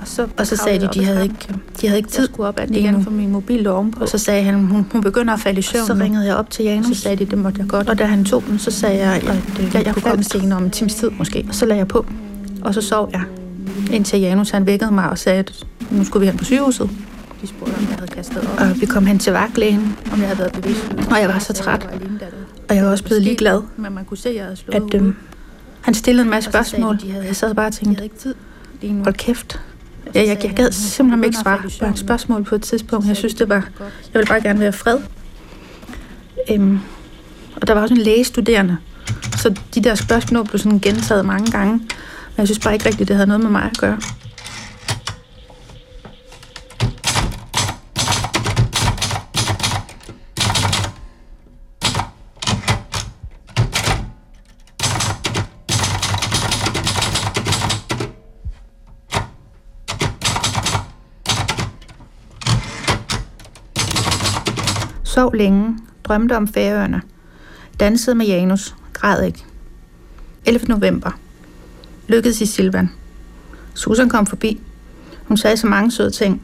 Og 0.00 0.08
så, 0.08 0.26
og 0.38 0.46
så 0.46 0.56
sagde 0.56 0.80
de, 0.80 0.88
de 0.94 1.04
havde 1.04 1.22
ikke, 1.22 1.54
de 1.80 1.86
havde 1.86 1.98
ikke 1.98 2.10
tid 2.10 2.28
op 2.38 2.60
ad 2.60 2.70
igen, 2.70 3.04
for 3.04 3.10
min 3.10 3.30
mobil 3.30 3.66
ovenpå. 3.66 4.00
Og 4.00 4.08
så 4.08 4.18
sagde 4.18 4.42
han, 4.42 4.54
hun, 4.54 4.86
hun 4.92 5.00
begynder 5.02 5.34
at 5.34 5.40
falde 5.40 5.58
i 5.58 5.62
søvn. 5.62 5.86
Så 5.86 5.94
ringede 5.94 6.26
jeg 6.26 6.36
op 6.36 6.50
til 6.50 6.64
Janus. 6.64 6.96
Så 6.96 7.02
sagde 7.02 7.16
de, 7.16 7.30
det 7.30 7.38
måtte 7.38 7.60
jeg 7.60 7.68
godt. 7.68 7.88
Og 7.88 7.98
da 7.98 8.04
han 8.04 8.24
tog 8.24 8.44
den, 8.48 8.58
så 8.58 8.70
sagde 8.70 9.06
jeg, 9.06 9.14
at 9.14 9.60
øh, 9.60 9.74
jeg, 9.74 9.86
jeg 9.86 9.94
kunne 9.94 10.02
komme 10.02 10.24
senere 10.24 10.56
om 10.58 10.64
en 10.64 10.70
times 10.70 10.94
tid 10.94 11.10
måske. 11.10 11.44
Og 11.48 11.54
så 11.54 11.66
lagde 11.66 11.78
jeg 11.78 11.88
på, 11.88 12.06
og 12.62 12.74
så 12.74 12.80
sov 12.80 13.10
jeg. 13.12 13.22
Indtil 13.92 14.20
Janus 14.20 14.50
han 14.50 14.66
vækkede 14.66 14.90
mig 14.90 15.10
og 15.10 15.18
sagde, 15.18 15.38
at 15.38 15.66
nu 15.90 16.04
skulle 16.04 16.20
vi 16.20 16.26
hen 16.26 16.38
på 16.38 16.44
sygehuset. 16.44 16.90
De 17.42 17.46
spurgte, 17.46 17.74
om 17.74 17.86
jeg 17.88 17.96
havde 17.98 18.10
kastet 18.10 18.38
op. 18.38 18.60
Og 18.60 18.80
vi 18.80 18.86
kom 18.86 19.06
hen 19.06 19.18
til 19.18 19.32
vagtlægen, 19.32 19.96
om 20.12 20.18
jeg 20.20 20.28
havde 20.28 20.38
været 20.38 20.52
bevidst. 20.52 20.92
Og 21.10 21.20
jeg 21.20 21.28
var 21.28 21.38
så 21.38 21.52
træt. 21.52 21.88
Og 22.68 22.76
jeg 22.76 22.84
var 22.84 22.90
også 22.90 23.04
blevet 23.04 23.22
ligeglad, 23.22 23.62
Men 23.76 23.94
man 23.94 24.04
kunne 24.04 24.16
se, 24.16 24.28
at 24.28 24.34
jeg 24.34 24.44
havde 24.44 24.56
slået 24.56 24.94
at 24.94 24.94
øhm, 24.94 25.14
han 25.80 25.94
stillede 25.94 26.24
en 26.24 26.30
masse 26.30 26.48
Og 26.48 26.52
spørgsmål. 26.52 26.98
Jeg 27.26 27.36
sad 27.36 27.54
bare 27.54 27.66
og 27.66 27.72
tænkte, 27.72 28.10
hold 28.82 29.14
kæft. 29.14 29.60
Jeg, 30.14 30.26
jeg, 30.26 30.44
jeg 30.44 30.52
gad 30.56 30.72
simpelthen 30.72 31.24
ikke 31.24 31.36
svare 31.36 31.58
på 31.80 31.84
hans 31.84 32.00
spørgsmål 32.00 32.44
på 32.44 32.54
et 32.54 32.62
tidspunkt. 32.62 33.08
Jeg 33.08 33.16
synes, 33.16 33.34
det 33.34 33.48
var... 33.48 33.68
Jeg 33.80 34.14
ville 34.14 34.26
bare 34.26 34.42
gerne 34.42 34.60
være 34.60 34.72
fred. 34.72 34.98
Øhm, 36.50 36.80
og 37.56 37.66
der 37.66 37.74
var 37.74 37.82
også 37.82 37.94
en 37.94 38.00
lægestuderende. 38.00 38.76
Så 39.36 39.54
de 39.74 39.80
der 39.80 39.94
spørgsmål 39.94 40.46
blev 40.46 40.58
sådan 40.58 40.78
gentaget 40.78 41.24
mange 41.24 41.50
gange. 41.50 41.72
Men 41.72 42.38
jeg 42.38 42.46
synes 42.46 42.58
bare 42.58 42.74
ikke 42.74 42.86
rigtigt, 42.86 43.08
det 43.08 43.16
havde 43.16 43.26
noget 43.26 43.42
med 43.42 43.50
mig 43.50 43.62
at 43.62 43.78
gøre. 43.78 43.98
Sov 65.20 65.34
længe, 65.34 65.78
drømte 66.04 66.36
om 66.36 66.48
færøerne, 66.48 67.02
dansede 67.80 68.16
med 68.16 68.26
Janus, 68.26 68.74
græd 68.92 69.24
ikke. 69.24 69.44
11. 70.46 70.66
november. 70.68 71.10
Lykkedes 72.08 72.40
i 72.40 72.46
Silvan. 72.46 72.90
Susan 73.74 74.08
kom 74.08 74.26
forbi. 74.26 74.60
Hun 75.24 75.36
sagde 75.36 75.56
så 75.56 75.66
mange 75.66 75.90
søde 75.90 76.10
ting. 76.10 76.42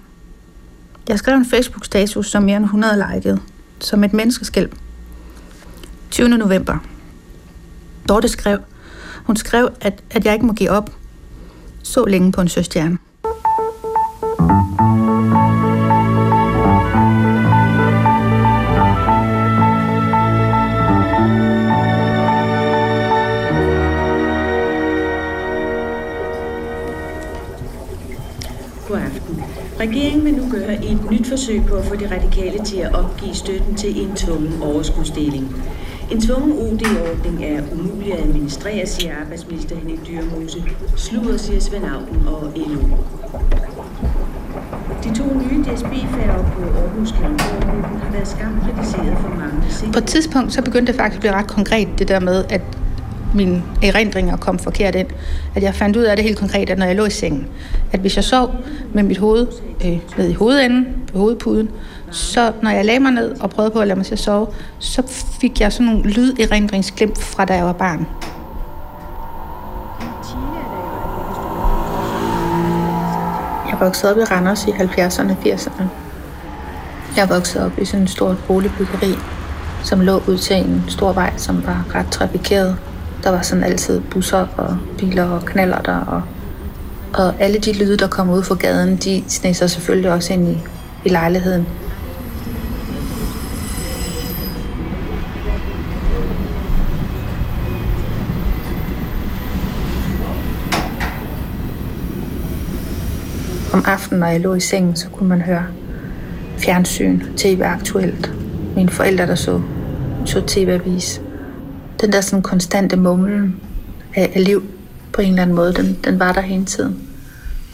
Jeg 1.09 1.19
skrev 1.19 1.37
en 1.37 1.47
Facebook-status, 1.47 2.31
som 2.31 2.43
mere 2.43 2.57
end 2.57 2.65
100 2.65 3.07
likede. 3.15 3.41
Som 3.81 4.05
et 4.05 4.13
menneskeskælv. 4.13 4.73
20. 6.11 6.29
november. 6.29 6.79
Dorte 8.09 8.29
skrev. 8.29 8.59
Hun 9.25 9.37
skrev, 9.37 9.69
at, 9.81 10.03
at 10.11 10.25
jeg 10.25 10.35
ikke 10.35 10.47
må 10.47 10.53
give 10.53 10.71
op. 10.71 10.91
Så 11.83 12.05
længe 12.05 12.33
på 12.33 12.41
en 12.41 12.49
søstjerne. 12.49 12.99
Regeringen 29.97 30.25
vil 30.25 30.35
nu 30.35 30.51
gøre 30.51 30.85
et 30.85 31.11
nyt 31.11 31.27
forsøg 31.27 31.63
på 31.69 31.75
at 31.75 31.85
få 31.85 31.97
de 31.97 32.15
radikale 32.15 32.65
til 32.65 32.77
at 32.77 32.95
opgive 32.95 33.35
støtten 33.35 33.75
til 33.75 34.03
en 34.03 34.17
tvungen 34.17 34.63
overskudsdeling. 34.63 35.57
En 36.13 36.21
tvungen 36.21 36.53
OD-ordning 36.53 37.45
er 37.45 37.63
umulig 37.73 38.13
at 38.13 38.21
administrere, 38.21 38.87
siger 38.87 39.15
arbejdsminister 39.21 39.77
Henning 39.77 40.01
Dyrmose. 40.07 40.65
Sluder, 40.97 41.37
siger 41.37 41.61
Svend 41.61 41.85
Auken 41.85 42.29
og 42.29 42.53
LO. 42.57 42.81
De 45.05 45.15
to 45.19 45.25
nye 45.25 45.65
DSB-færger 45.65 46.45
på 46.53 46.63
Aarhus 46.63 47.13
Kalundborg 47.13 48.01
har 48.03 48.13
været 48.13 48.29
skarpt 48.29 48.55
kritiseret 48.63 49.19
for 49.19 49.29
mange 49.29 49.93
På 49.93 49.99
et 49.99 50.07
tidspunkt, 50.07 50.53
så 50.53 50.63
begyndte 50.63 50.93
det 50.93 51.01
faktisk 51.01 51.17
at 51.17 51.21
blive 51.21 51.33
ret 51.33 51.49
konkret, 51.49 51.89
det 51.99 52.09
der 52.09 52.21
med, 52.21 52.45
at 52.49 52.63
mine 53.37 53.63
erindringer 53.83 54.37
kom 54.37 54.59
forkert 54.59 54.95
ind. 54.95 55.09
At 55.55 55.63
jeg 55.63 55.75
fandt 55.75 55.97
ud 55.97 56.03
af 56.03 56.17
det 56.17 56.25
helt 56.25 56.39
konkret, 56.39 56.71
at 56.71 56.79
når 56.79 56.87
jeg 56.87 56.97
lå 56.97 57.05
i 57.05 57.11
sengen, 57.11 57.47
at 57.93 58.01
hvis 58.01 58.17
jeg 58.17 58.25
sov 58.25 58.55
med 58.93 59.03
mit 59.03 59.19
hoved 59.19 59.47
øh, 59.85 59.99
ned 60.19 60.29
i 60.29 60.33
hovedenden, 60.33 60.87
på 61.13 61.19
hovedpuden, 61.19 61.71
så 62.11 62.53
når 62.63 62.71
jeg 62.71 62.85
lagde 62.85 63.01
mig 63.01 63.13
ned 63.13 63.41
og 63.41 63.51
prøvede 63.51 63.71
på 63.71 63.81
at 63.81 63.87
lade 63.87 63.97
mig 63.99 64.07
til 64.07 64.13
at 64.13 64.19
sove, 64.19 64.47
så 64.79 65.03
fik 65.41 65.61
jeg 65.61 65.73
sådan 65.73 65.87
nogle 65.87 66.11
lyderindringsglimt 66.11 67.19
fra 67.19 67.45
da 67.45 67.55
jeg 67.55 67.65
var 67.65 67.73
barn. 67.73 68.07
Jeg 73.71 73.81
voksede 73.81 74.13
op 74.13 74.19
i 74.19 74.25
Randers 74.25 74.67
i 74.67 74.71
70'erne 74.71 75.31
og 75.31 75.37
80'erne. 75.45 75.85
Jeg 77.17 77.29
voksede 77.29 77.65
op 77.65 77.79
i 77.79 77.85
sådan 77.85 78.01
en 78.01 78.09
stort 78.09 78.37
boligbyggeri, 78.47 79.15
som 79.85 80.01
lå 80.01 80.23
ud 80.29 80.39
til 80.39 80.57
en 80.57 80.85
stor 80.89 81.13
vej, 81.13 81.33
som 81.37 81.67
var 81.67 81.85
ret 81.95 82.07
trafikeret. 82.11 82.77
Der 83.27 83.33
var 83.33 83.43
sådan 83.43 83.65
altid 83.65 84.01
busser 84.01 84.47
og 84.57 84.79
biler 84.99 85.25
og 85.25 85.45
knaller 85.45 85.83
der, 85.83 85.97
og, 85.97 86.23
og 87.15 87.35
alle 87.41 87.59
de 87.59 87.73
lyde, 87.73 87.97
der 87.97 88.09
kom 88.09 88.31
ud 88.31 88.43
fra 88.43 88.55
gaden, 88.55 88.97
de 88.97 89.25
sneg 89.29 89.57
sig 89.57 89.71
selvfølgelig 89.71 90.13
også 90.13 90.33
ind 90.33 90.49
i, 90.49 90.59
i 91.05 91.09
lejligheden. 91.09 91.67
Om 103.73 103.85
aftenen, 103.87 104.21
når 104.21 104.27
jeg 104.27 104.41
lå 104.41 104.55
i 104.55 104.61
sengen, 104.61 104.97
så 104.97 105.09
kunne 105.09 105.29
man 105.29 105.41
høre 105.41 105.67
fjernsyn, 106.59 107.21
tv 107.37 107.63
aktuelt. 107.65 108.33
Mine 108.77 108.89
forældre, 108.89 109.27
der 109.27 109.35
så, 109.35 109.61
så 110.25 110.41
tv-avis 110.47 111.21
den 112.01 112.13
der 112.13 112.21
sådan 112.21 112.43
konstante 112.43 112.97
mumlen 112.97 113.61
af, 114.15 114.33
af 114.35 114.45
liv 114.45 114.63
på 115.13 115.23
en 115.23 115.29
eller 115.29 115.43
anden 115.43 115.57
måde, 115.57 115.73
den, 115.73 115.99
den 116.05 116.19
var 116.19 116.33
der 116.33 116.41
hele 116.41 116.65
tiden. 116.65 117.09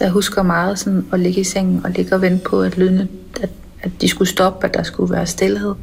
Jeg 0.01 0.11
husker 0.11 0.43
meget 0.43 0.79
sådan 0.79 1.07
at 1.13 1.21
ligge 1.21 1.41
i 1.41 1.45
sengen 1.45 1.81
og 1.85 1.91
ligge 1.91 2.15
og 2.15 2.23
vente 2.23 2.45
på, 2.45 2.63
at 2.63 2.79
lydene, 2.79 3.09
at, 3.43 3.51
at 3.83 3.91
de 4.01 4.09
skulle 4.09 4.29
stoppe, 4.29 4.67
at 4.67 4.75
der 4.75 4.83
skulle 4.83 5.15
være 5.15 5.27
stillhed. 5.27 5.75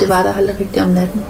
Det 0.00 0.08
var 0.08 0.22
der 0.22 0.34
aldrig 0.34 0.60
rigtigt 0.60 0.84
om 0.84 0.90
natten. 0.90 1.20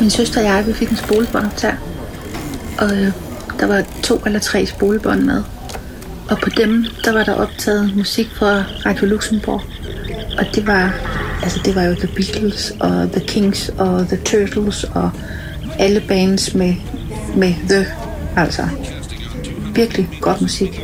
Min 0.00 0.10
søster 0.10 0.40
og 0.40 0.46
jeg, 0.46 0.66
vi 0.66 0.72
fik 0.72 0.90
en 0.90 0.96
spolebåndoptager. 0.96 1.76
Og 2.78 2.92
øh, 2.92 3.12
der 3.60 3.66
var 3.66 3.82
to 4.02 4.22
eller 4.26 4.38
tre 4.38 4.66
spolebånd 4.66 5.22
med. 5.22 5.42
Og 6.30 6.38
på 6.38 6.50
dem, 6.50 6.86
der 7.04 7.12
var 7.12 7.24
der 7.24 7.34
optaget 7.34 7.96
musik 7.96 8.30
fra 8.34 8.64
Radio 8.86 9.06
Luxembourg. 9.06 9.62
Og 10.38 10.46
det 10.54 10.66
var, 10.66 10.94
altså 11.42 11.60
det 11.64 11.74
var 11.74 11.82
jo 11.82 11.94
The 11.94 12.08
Beatles 12.16 12.72
og 12.80 13.12
The 13.12 13.26
Kings 13.26 13.68
og 13.68 14.06
The 14.08 14.16
Turtles 14.16 14.84
og 14.84 15.10
alle 15.78 16.00
bands 16.08 16.54
med, 16.54 16.74
med 17.36 17.54
The, 17.68 17.86
altså 18.36 18.62
virkelig 19.74 20.08
godt 20.20 20.40
musik. 20.40 20.80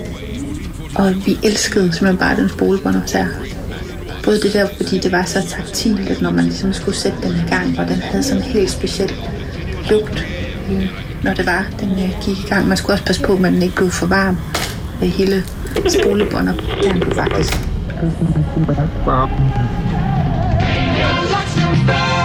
Og 0.95 1.15
vi 1.27 1.39
elskede 1.45 1.93
simpelthen 1.93 2.19
bare 2.19 2.37
den 2.37 2.49
spolebåndoptager. 2.49 3.29
Både 4.31 4.43
det 4.43 4.53
der, 4.53 4.67
fordi 4.77 4.99
det 4.99 5.13
var 5.13 5.25
så 5.25 5.47
taktilt, 5.49 6.09
at 6.09 6.23
når 6.23 6.31
man 6.31 6.45
ligesom 6.45 6.73
skulle 6.73 6.97
sætte 6.97 7.19
den 7.23 7.33
i 7.33 7.51
gang, 7.51 7.79
og 7.79 7.89
den 7.89 7.97
havde 7.97 8.23
sådan 8.23 8.43
en 8.43 8.49
helt 8.49 8.71
speciel 8.71 9.13
lugt, 9.91 10.27
øh, 10.71 10.91
når 11.23 11.35
det 11.35 11.47
var, 11.47 11.67
den 11.81 11.91
øh, 11.91 12.11
gik 12.25 12.39
i 12.39 12.49
gang. 12.49 12.69
Man 12.69 12.77
skulle 12.77 12.95
også 12.95 13.05
passe 13.05 13.23
på, 13.23 13.33
at 13.33 13.39
den 13.39 13.63
ikke 13.63 13.77
blev 13.77 13.91
for 13.91 14.07
varm. 14.07 14.37
Øh, 15.03 15.09
hele 15.09 15.45
spolebåndoptageren 15.89 17.01
blev 17.01 17.15
faktisk. 17.15 17.53
Så 21.85 22.20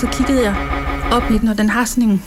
så 0.00 0.06
kiggede 0.12 0.42
jeg 0.42 0.54
op 1.12 1.30
i 1.30 1.38
den, 1.38 1.48
og 1.48 1.58
den 1.58 1.70
har 1.70 1.84
sådan 1.84 2.04
en, 2.04 2.22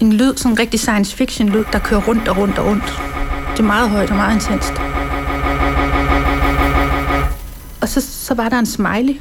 en 0.00 0.12
lyd, 0.12 0.36
sådan 0.36 0.52
en 0.52 0.58
rigtig 0.58 0.80
science 0.80 1.16
fiction 1.16 1.48
lyd, 1.48 1.64
der 1.72 1.78
kører 1.78 2.00
rundt 2.00 2.28
og 2.28 2.36
rundt 2.36 2.58
og 2.58 2.66
rundt. 2.66 3.02
Det 3.52 3.58
er 3.58 3.66
meget 3.66 3.90
højt 3.90 4.10
og 4.10 4.16
meget 4.16 4.34
intenst. 4.34 4.72
Og 7.80 7.88
så, 7.88 8.00
så 8.00 8.34
var 8.34 8.48
der 8.48 8.58
en 8.58 8.66
smiley 8.66 9.20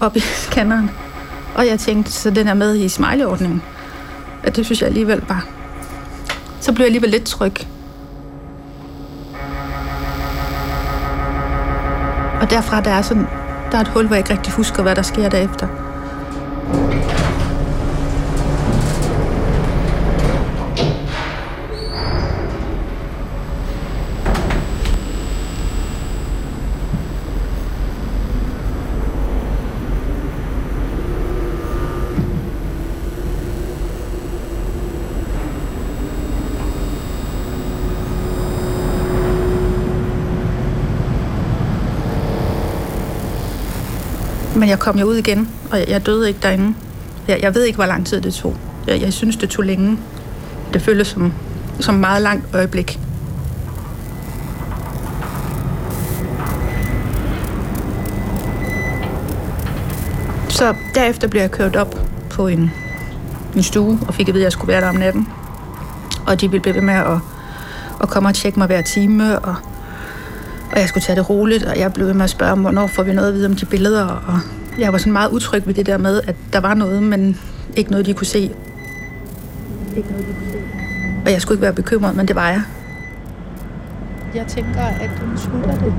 op 0.00 0.16
i 0.16 0.20
scanneren. 0.50 0.90
Og 1.54 1.66
jeg 1.66 1.80
tænkte, 1.80 2.12
så 2.12 2.30
den 2.30 2.48
er 2.48 2.54
med 2.54 2.76
i 2.76 2.88
smiley-ordningen. 2.88 3.62
Ja, 4.44 4.50
det 4.50 4.64
synes 4.64 4.80
jeg 4.80 4.88
alligevel 4.88 5.20
bare. 5.20 5.42
Så 6.60 6.72
blev 6.72 6.84
jeg 6.84 6.86
alligevel 6.86 7.10
lidt 7.10 7.24
tryg. 7.24 7.54
Og 12.40 12.50
derfra 12.50 12.80
der 12.80 12.90
er 12.90 13.02
sådan, 13.02 13.26
der 13.72 13.76
er 13.76 13.80
et 13.80 13.88
hul, 13.88 14.06
hvor 14.06 14.16
jeg 14.16 14.20
ikke 14.20 14.32
rigtig 14.32 14.52
husker, 14.52 14.82
hvad 14.82 14.96
der 14.96 15.02
sker 15.02 15.28
derefter. 15.28 15.85
Men 44.66 44.70
jeg 44.70 44.78
kom 44.78 44.98
jo 44.98 45.06
ud 45.06 45.16
igen, 45.16 45.48
og 45.70 45.78
jeg, 45.78 45.88
jeg 45.88 46.06
døde 46.06 46.28
ikke 46.28 46.40
derinde. 46.42 46.74
Jeg, 47.28 47.38
jeg 47.42 47.54
ved 47.54 47.64
ikke, 47.64 47.76
hvor 47.76 47.86
lang 47.86 48.06
tid 48.06 48.20
det 48.20 48.34
tog. 48.34 48.56
Jeg, 48.86 49.00
jeg 49.00 49.12
synes, 49.12 49.36
det 49.36 49.50
tog 49.50 49.64
længe. 49.64 49.98
Det 50.72 50.82
føltes 50.82 51.06
som, 51.06 51.32
som 51.80 51.94
meget 51.94 52.22
langt 52.22 52.54
øjeblik. 52.54 53.00
Så 60.48 60.74
derefter 60.94 61.28
blev 61.28 61.40
jeg 61.40 61.50
kørt 61.50 61.76
op 61.76 62.08
på 62.30 62.46
en, 62.46 62.70
en 63.56 63.62
stue, 63.62 63.98
og 64.08 64.14
fik 64.14 64.28
at 64.28 64.34
vide, 64.34 64.42
at 64.42 64.44
jeg 64.44 64.52
skulle 64.52 64.68
være 64.68 64.80
der 64.80 64.88
om 64.88 64.96
natten. 64.96 65.28
Og 66.26 66.40
de 66.40 66.50
ville 66.50 66.62
blive 66.62 66.74
ved 66.74 66.82
med 66.82 66.94
at, 66.94 67.18
at 68.02 68.08
komme 68.08 68.28
og 68.28 68.34
tjekke 68.34 68.58
mig 68.58 68.66
hver 68.66 68.82
time, 68.82 69.38
og, 69.38 69.54
og 70.72 70.78
jeg 70.80 70.88
skulle 70.88 71.02
tage 71.02 71.16
det 71.16 71.30
roligt, 71.30 71.64
og 71.64 71.78
jeg 71.78 71.92
blev 71.92 72.06
ved 72.06 72.14
med 72.14 72.24
at 72.24 72.30
spørge, 72.30 72.56
hvornår 72.56 72.86
får 72.86 73.02
vi 73.02 73.12
noget 73.12 73.28
at 73.28 73.34
vide 73.34 73.46
om 73.46 73.56
de 73.56 73.66
billeder, 73.66 74.04
og 74.04 74.38
jeg 74.78 74.92
var 74.92 74.98
sådan 74.98 75.12
meget 75.12 75.30
utryg 75.30 75.66
ved 75.66 75.74
det 75.74 75.86
der 75.86 75.98
med, 75.98 76.20
at 76.26 76.36
der 76.52 76.60
var 76.60 76.74
noget, 76.74 77.02
men 77.02 77.40
ikke 77.76 77.90
noget, 77.90 78.06
de 78.06 78.14
kunne 78.14 78.26
se. 78.26 78.38
Ikke 79.96 80.10
noget, 80.10 80.26
de 80.28 80.32
kunne 80.32 80.50
se. 80.52 80.58
Og 81.26 81.32
jeg 81.32 81.42
skulle 81.42 81.56
ikke 81.56 81.62
være 81.62 81.72
bekymret, 81.72 82.16
men 82.16 82.28
det 82.28 82.36
var 82.36 82.48
jeg. 82.48 82.62
Jeg 84.34 84.46
tænker, 84.46 84.80
at 84.80 85.10
den 85.20 85.38
slutter 85.38 85.70
det. 85.70 85.92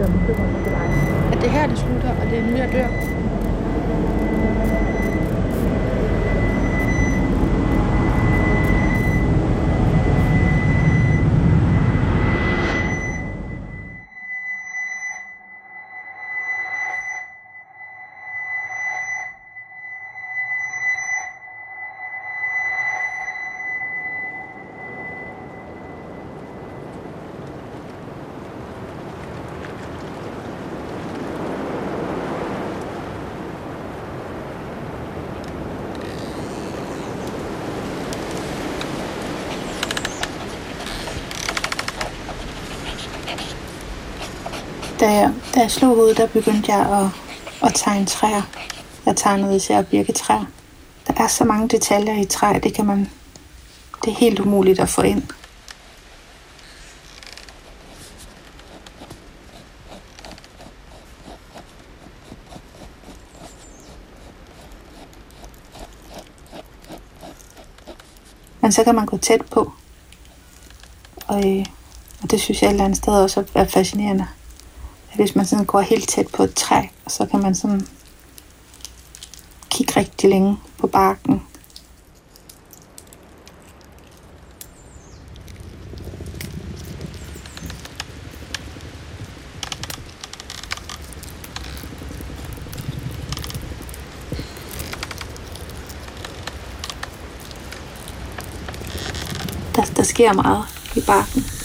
At 1.32 1.42
det 1.42 1.50
her, 1.50 1.68
det 1.68 1.78
slutter, 1.78 2.10
og 2.10 2.30
det 2.32 2.40
er 2.40 2.44
nu, 2.52 2.58
jeg 2.58 2.70
dør. 2.74 3.17
Da 45.00 45.12
jeg, 45.12 45.34
da 45.56 45.60
jeg 45.60 45.72
slog 45.72 45.96
hovedet, 45.96 46.18
der 46.18 46.28
begyndte 46.28 46.72
jeg 46.72 47.00
at, 47.00 47.08
at 47.68 47.74
tegne 47.76 48.06
træer. 48.06 48.42
Jeg 49.06 49.16
tegnede 49.16 49.56
især 49.56 49.82
birketræer. 49.82 50.46
Der 51.08 51.24
er 51.24 51.28
så 51.28 51.44
mange 51.44 51.68
detaljer 51.68 52.22
i 52.22 52.26
træ, 52.26 52.60
det 52.64 52.74
kan 52.74 52.86
man... 52.86 53.10
Det 54.06 54.12
er 54.12 54.18
helt 54.18 54.40
umuligt 54.40 54.80
at 54.80 54.90
få 54.90 55.02
ind. 55.02 55.24
Men 68.62 68.72
så 68.72 68.84
kan 68.84 68.96
man 68.96 69.06
gå 69.06 69.18
tæt 69.18 69.42
på. 69.42 69.72
Og, 71.28 71.50
øh, 71.50 71.66
og 72.24 72.32
det 72.32 72.42
synes 72.42 72.62
jeg 72.62 72.68
et 72.68 72.72
eller 72.72 72.86
andet 72.86 72.98
sted 72.98 73.14
også 73.14 73.44
er 73.56 73.66
fascinerende 73.66 74.28
hvis 75.18 75.36
man 75.36 75.46
sådan 75.46 75.66
går 75.66 75.82
helt 75.82 76.10
tæt 76.10 76.28
på 76.28 76.44
et 76.44 76.54
træ, 76.54 76.82
så 77.08 77.26
kan 77.26 77.42
man 77.42 77.56
sådan 77.56 77.88
kigge 79.70 79.94
rigtig 80.00 80.30
længe 80.30 80.58
på 80.78 80.88
barken. 80.88 81.42
Der, 99.76 99.86
der 99.96 100.04
sker 100.04 100.34
meget 100.34 100.66
i 100.96 101.02
barken. 101.08 101.57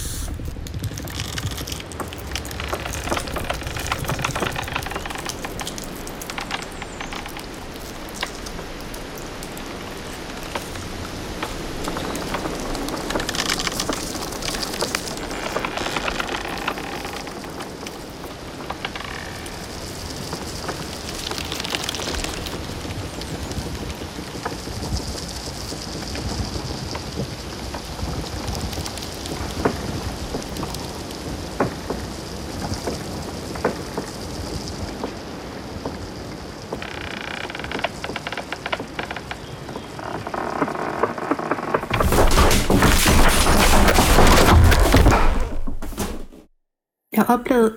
Oplevet 47.34 47.74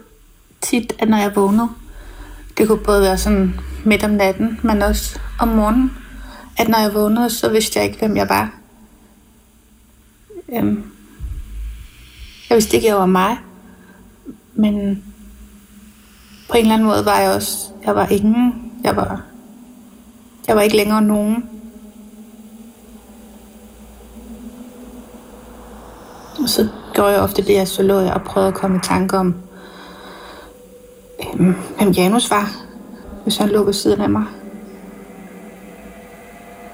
tit, 0.62 0.94
at 1.00 1.10
når 1.10 1.18
jeg 1.18 1.36
vågnede, 1.36 1.70
det 2.58 2.68
kunne 2.68 2.84
både 2.84 3.02
være 3.02 3.18
sådan 3.18 3.60
midt 3.84 4.04
om 4.04 4.12
natten, 4.12 4.60
men 4.63 4.82
også 4.82 5.20
om 5.39 5.48
morgenen, 5.48 5.91
at 6.58 6.68
når 6.68 6.80
jeg 6.80 6.94
vågnede, 6.94 7.30
så 7.30 7.50
vidste 7.50 7.80
jeg 7.80 7.88
ikke, 7.88 8.00
hvem 8.00 8.18
jeg 8.18 8.30
var. 8.30 8.52
Øhm, 10.54 10.84
jeg 12.50 12.56
vidste 12.56 12.76
ikke, 12.76 12.88
jeg 12.88 12.96
var 12.96 13.06
mig, 13.06 13.38
men 14.54 15.04
på 16.50 16.58
en 16.58 16.62
eller 16.62 16.74
anden 16.74 16.88
måde 16.88 17.06
var 17.06 17.20
jeg 17.20 17.32
også, 17.32 17.58
jeg 17.86 17.96
var 17.96 18.08
ingen, 18.08 18.72
jeg 18.84 18.96
var, 18.96 19.22
jeg 20.48 20.56
var 20.56 20.62
ikke 20.62 20.78
længere 20.78 21.02
nogen. 21.02 21.50
Og 26.44 26.50
så 26.50 26.68
gjorde 26.94 27.10
jeg 27.10 27.22
ofte 27.22 27.41
det, 27.41 27.54
jeg 27.54 27.68
så 27.68 27.84
lå 27.84 28.00
jeg 28.00 28.13
og 28.13 28.22
prøvede 28.22 28.48
at 28.48 28.54
komme 28.54 28.78
i 28.78 28.80
tanke 28.84 29.18
om, 29.18 29.36
hvem 31.78 31.91
Janus 31.91 32.32
var, 32.32 32.50
hvis 33.24 33.38
han 33.38 33.50
lå 33.50 33.63
ved 33.63 33.74
siden 33.74 34.02
af 34.02 34.10
mig. 34.10 34.24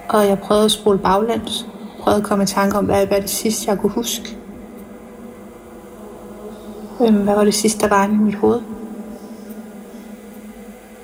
Og 0.09 0.27
jeg 0.27 0.39
prøvede 0.39 0.65
at 0.65 0.71
spole 0.71 0.99
baglæns. 0.99 1.67
Prøvede 1.99 2.21
at 2.21 2.27
komme 2.27 2.43
i 2.43 2.47
tanke 2.47 2.77
om, 2.77 2.85
hvad, 2.85 3.07
hvad 3.07 3.21
det 3.21 3.29
sidste, 3.29 3.71
jeg 3.71 3.79
kunne 3.79 3.91
huske. 3.91 4.37
Øhm, 7.01 7.23
hvad 7.23 7.35
var 7.35 7.43
det 7.43 7.53
sidste, 7.53 7.79
der 7.81 7.87
var 7.87 8.03
inde 8.03 8.15
i 8.15 8.17
mit 8.17 8.35
hoved? 8.35 8.61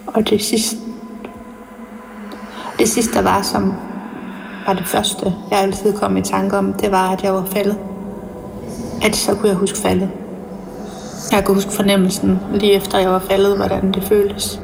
Og 0.08 0.30
det 0.30 0.43
sidste, 0.43 0.78
det 2.80 2.89
sidste, 2.89 3.13
der 3.13 3.22
var, 3.22 3.41
som 3.41 3.74
var 4.67 4.74
det 4.74 4.86
første, 4.86 5.36
jeg 5.52 5.60
altid 5.60 5.93
kom 5.93 6.17
i 6.17 6.22
tanke 6.22 6.58
om, 6.58 6.74
det 6.74 6.91
var, 6.91 7.10
at 7.10 7.24
jeg 7.24 7.34
var 7.34 7.46
faldet 7.46 7.78
at 9.02 9.15
så 9.15 9.36
kunne 9.36 9.50
jeg 9.50 9.58
huske 9.58 9.78
faldet. 9.78 10.10
Jeg 11.32 11.46
kan 11.46 11.56
huske 11.56 11.72
fornemmelsen 11.72 12.40
lige 12.54 12.74
efter 12.74 13.00
jeg 13.00 13.10
var 13.10 13.20
faldet, 13.20 13.58
hvordan 13.58 13.92
det 13.92 14.04
føltes. 14.04 14.62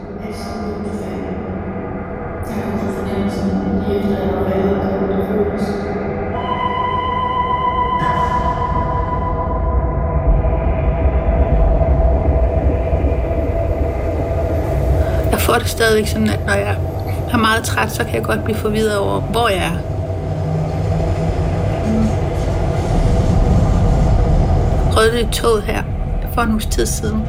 Jeg 15.32 15.40
får 15.40 15.54
det 15.54 15.68
stadigvæk 15.68 16.08
sådan, 16.08 16.30
at 16.30 16.40
når 16.46 16.54
jeg 16.54 16.78
er 17.34 17.38
meget 17.38 17.64
træt, 17.64 17.92
så 17.92 18.04
kan 18.04 18.16
jeg 18.16 18.24
godt 18.24 18.44
blive 18.44 18.58
forvirret 18.58 18.98
over, 18.98 19.20
hvor 19.20 19.50
jeg 19.50 19.66
er. 19.66 19.94
prøvede 24.94 25.12
det 25.12 25.22
i 25.22 25.32
toget 25.32 25.64
her 25.64 25.93
for 26.34 26.42
en 26.42 26.52
uges 26.52 26.66
tid 26.66 26.86
siden. 26.86 27.22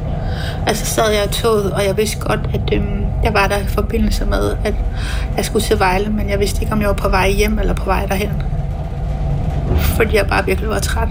Altså 0.67 0.85
sad 0.85 1.11
jeg 1.11 1.25
i 1.25 1.27
toget, 1.27 1.73
og 1.73 1.85
jeg 1.85 1.97
vidste 1.97 2.19
godt, 2.19 2.39
at 2.53 2.73
øhm, 2.73 3.05
jeg 3.23 3.33
var 3.33 3.47
der 3.47 3.57
i 3.57 3.67
forbindelse 3.67 4.25
med, 4.25 4.55
at 4.63 4.73
jeg 5.37 5.45
skulle 5.45 5.65
til 5.65 5.79
Vejle, 5.79 6.09
men 6.09 6.29
jeg 6.29 6.39
vidste 6.39 6.61
ikke, 6.61 6.73
om 6.73 6.81
jeg 6.81 6.87
var 6.87 6.93
på 6.93 7.09
vej 7.09 7.29
hjem 7.29 7.59
eller 7.59 7.73
på 7.73 7.85
vej 7.85 8.05
derhen. 8.05 8.31
Fordi 9.77 10.15
jeg 10.15 10.27
bare 10.27 10.45
virkelig 10.45 10.69
var 10.69 10.79
træt. 10.79 11.07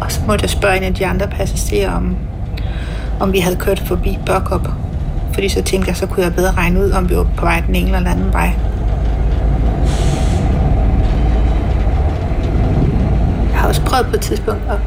Og 0.00 0.12
så 0.12 0.20
måtte 0.26 0.42
jeg 0.42 0.50
spørge 0.50 0.76
en 0.76 0.82
af 0.82 0.94
de 0.94 1.06
andre 1.06 1.26
passagerer, 1.26 1.92
om, 1.92 2.16
om 3.20 3.32
vi 3.32 3.38
havde 3.38 3.56
kørt 3.56 3.78
forbi 3.78 4.18
Børkop. 4.26 4.68
Fordi 5.32 5.48
så 5.48 5.62
tænkte 5.62 5.88
jeg, 5.88 5.96
så 5.96 6.06
kunne 6.06 6.24
jeg 6.24 6.34
bedre 6.34 6.52
regne 6.52 6.80
ud, 6.80 6.90
om 6.90 7.10
vi 7.10 7.16
var 7.16 7.26
på 7.36 7.44
vej 7.44 7.62
den 7.66 7.74
ene 7.74 7.96
eller 7.96 8.10
anden 8.10 8.32
vej. 8.32 8.52
Jeg 13.52 13.60
har 13.60 13.68
også 13.68 13.82
prøvet 13.82 14.06
på 14.06 14.14
et 14.14 14.20
tidspunkt 14.20 14.62
at 14.68 14.78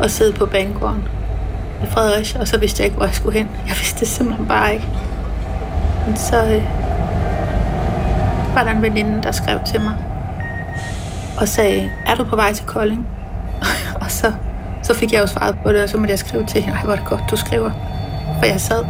og 0.00 0.10
sidde 0.10 0.32
på 0.32 0.46
banegården 0.46 1.08
i 1.82 1.86
Fredericia, 1.86 2.40
og 2.40 2.48
så 2.48 2.58
vidste 2.58 2.80
jeg 2.80 2.84
ikke, 2.84 2.96
hvor 2.96 3.06
jeg 3.06 3.14
skulle 3.14 3.38
hen. 3.38 3.50
Jeg 3.68 3.76
vidste 3.76 4.00
det 4.00 4.08
simpelthen 4.08 4.46
bare 4.46 4.74
ikke. 4.74 4.88
Men 6.06 6.16
så 6.16 6.44
øh, 6.44 6.62
var 8.54 8.64
der 8.64 8.70
en 8.70 8.82
veninde, 8.82 9.22
der 9.22 9.32
skrev 9.32 9.58
til 9.66 9.80
mig 9.80 9.94
og 11.40 11.48
sagde, 11.48 11.90
er 12.06 12.14
du 12.14 12.24
på 12.24 12.36
vej 12.36 12.52
til 12.52 12.66
Kolding? 12.66 13.06
og 14.02 14.10
så, 14.10 14.32
så 14.82 14.94
fik 14.94 15.12
jeg 15.12 15.20
jo 15.20 15.26
svaret 15.26 15.56
på 15.62 15.72
det, 15.72 15.82
og 15.82 15.88
så 15.88 15.96
måtte 15.96 16.10
jeg 16.10 16.18
skrive 16.18 16.46
til 16.46 16.62
hende, 16.62 16.78
hvor 16.84 16.94
det 16.94 17.04
godt, 17.04 17.22
du 17.30 17.36
skriver. 17.36 17.70
For 18.38 18.46
jeg 18.46 18.60
sad 18.60 18.84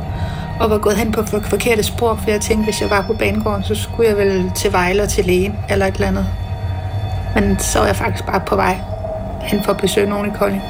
og 0.60 0.70
var 0.70 0.78
gået 0.78 0.96
hen 0.96 1.12
på 1.12 1.22
forkerte 1.22 1.82
spor, 1.82 2.14
for 2.14 2.30
jeg 2.30 2.40
tænkte, 2.40 2.64
hvis 2.64 2.80
jeg 2.80 2.90
var 2.90 3.04
på 3.06 3.12
banegården, 3.12 3.64
så 3.64 3.74
skulle 3.74 4.08
jeg 4.08 4.18
vel 4.18 4.52
til 4.56 4.72
Vejle 4.72 5.02
og 5.02 5.08
til 5.08 5.24
lægen, 5.24 5.56
eller 5.70 5.86
et 5.86 5.94
eller 5.94 6.08
andet. 6.08 6.26
Men 7.34 7.58
så 7.58 7.78
var 7.78 7.86
jeg 7.86 7.96
faktisk 7.96 8.26
bare 8.26 8.40
på 8.40 8.56
vej 8.56 8.78
hen 9.42 9.62
for 9.62 9.72
at 9.72 9.76
besøge 9.76 10.08
nogen 10.08 10.30
i 10.30 10.34
Kolding. 10.38 10.62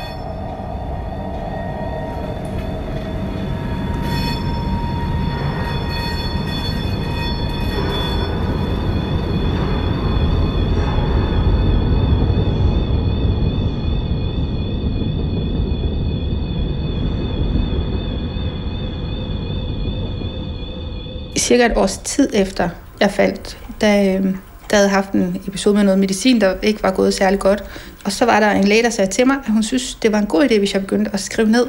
Cirka 21.55 21.73
et 21.73 21.77
års 21.77 21.99
tid 21.99 22.31
efter 22.33 22.69
jeg 23.01 23.11
faldt, 23.11 23.59
da, 23.81 24.15
øh, 24.15 24.25
der 24.71 24.77
havde 24.77 24.89
haft 24.89 25.13
en 25.13 25.43
episode 25.47 25.75
med 25.75 25.85
noget 25.85 25.99
medicin, 25.99 26.41
der 26.41 26.55
ikke 26.63 26.83
var 26.83 26.91
gået 26.91 27.15
særlig 27.15 27.39
godt. 27.39 27.65
Og 28.05 28.13
så 28.13 28.25
var 28.25 28.41
der 28.41 28.51
en 28.51 28.65
læge, 28.65 28.83
der 28.83 28.91
sagde 28.91 29.11
til 29.11 29.27
mig, 29.27 29.37
at 29.47 29.53
hun 29.53 29.63
synes, 29.63 29.95
det 29.95 30.13
var 30.13 30.19
en 30.19 30.27
god 30.27 30.45
idé, 30.45 30.59
hvis 30.59 30.73
jeg 30.73 30.81
begyndte 30.81 31.11
at 31.13 31.21
skrive 31.21 31.51
ned, 31.51 31.67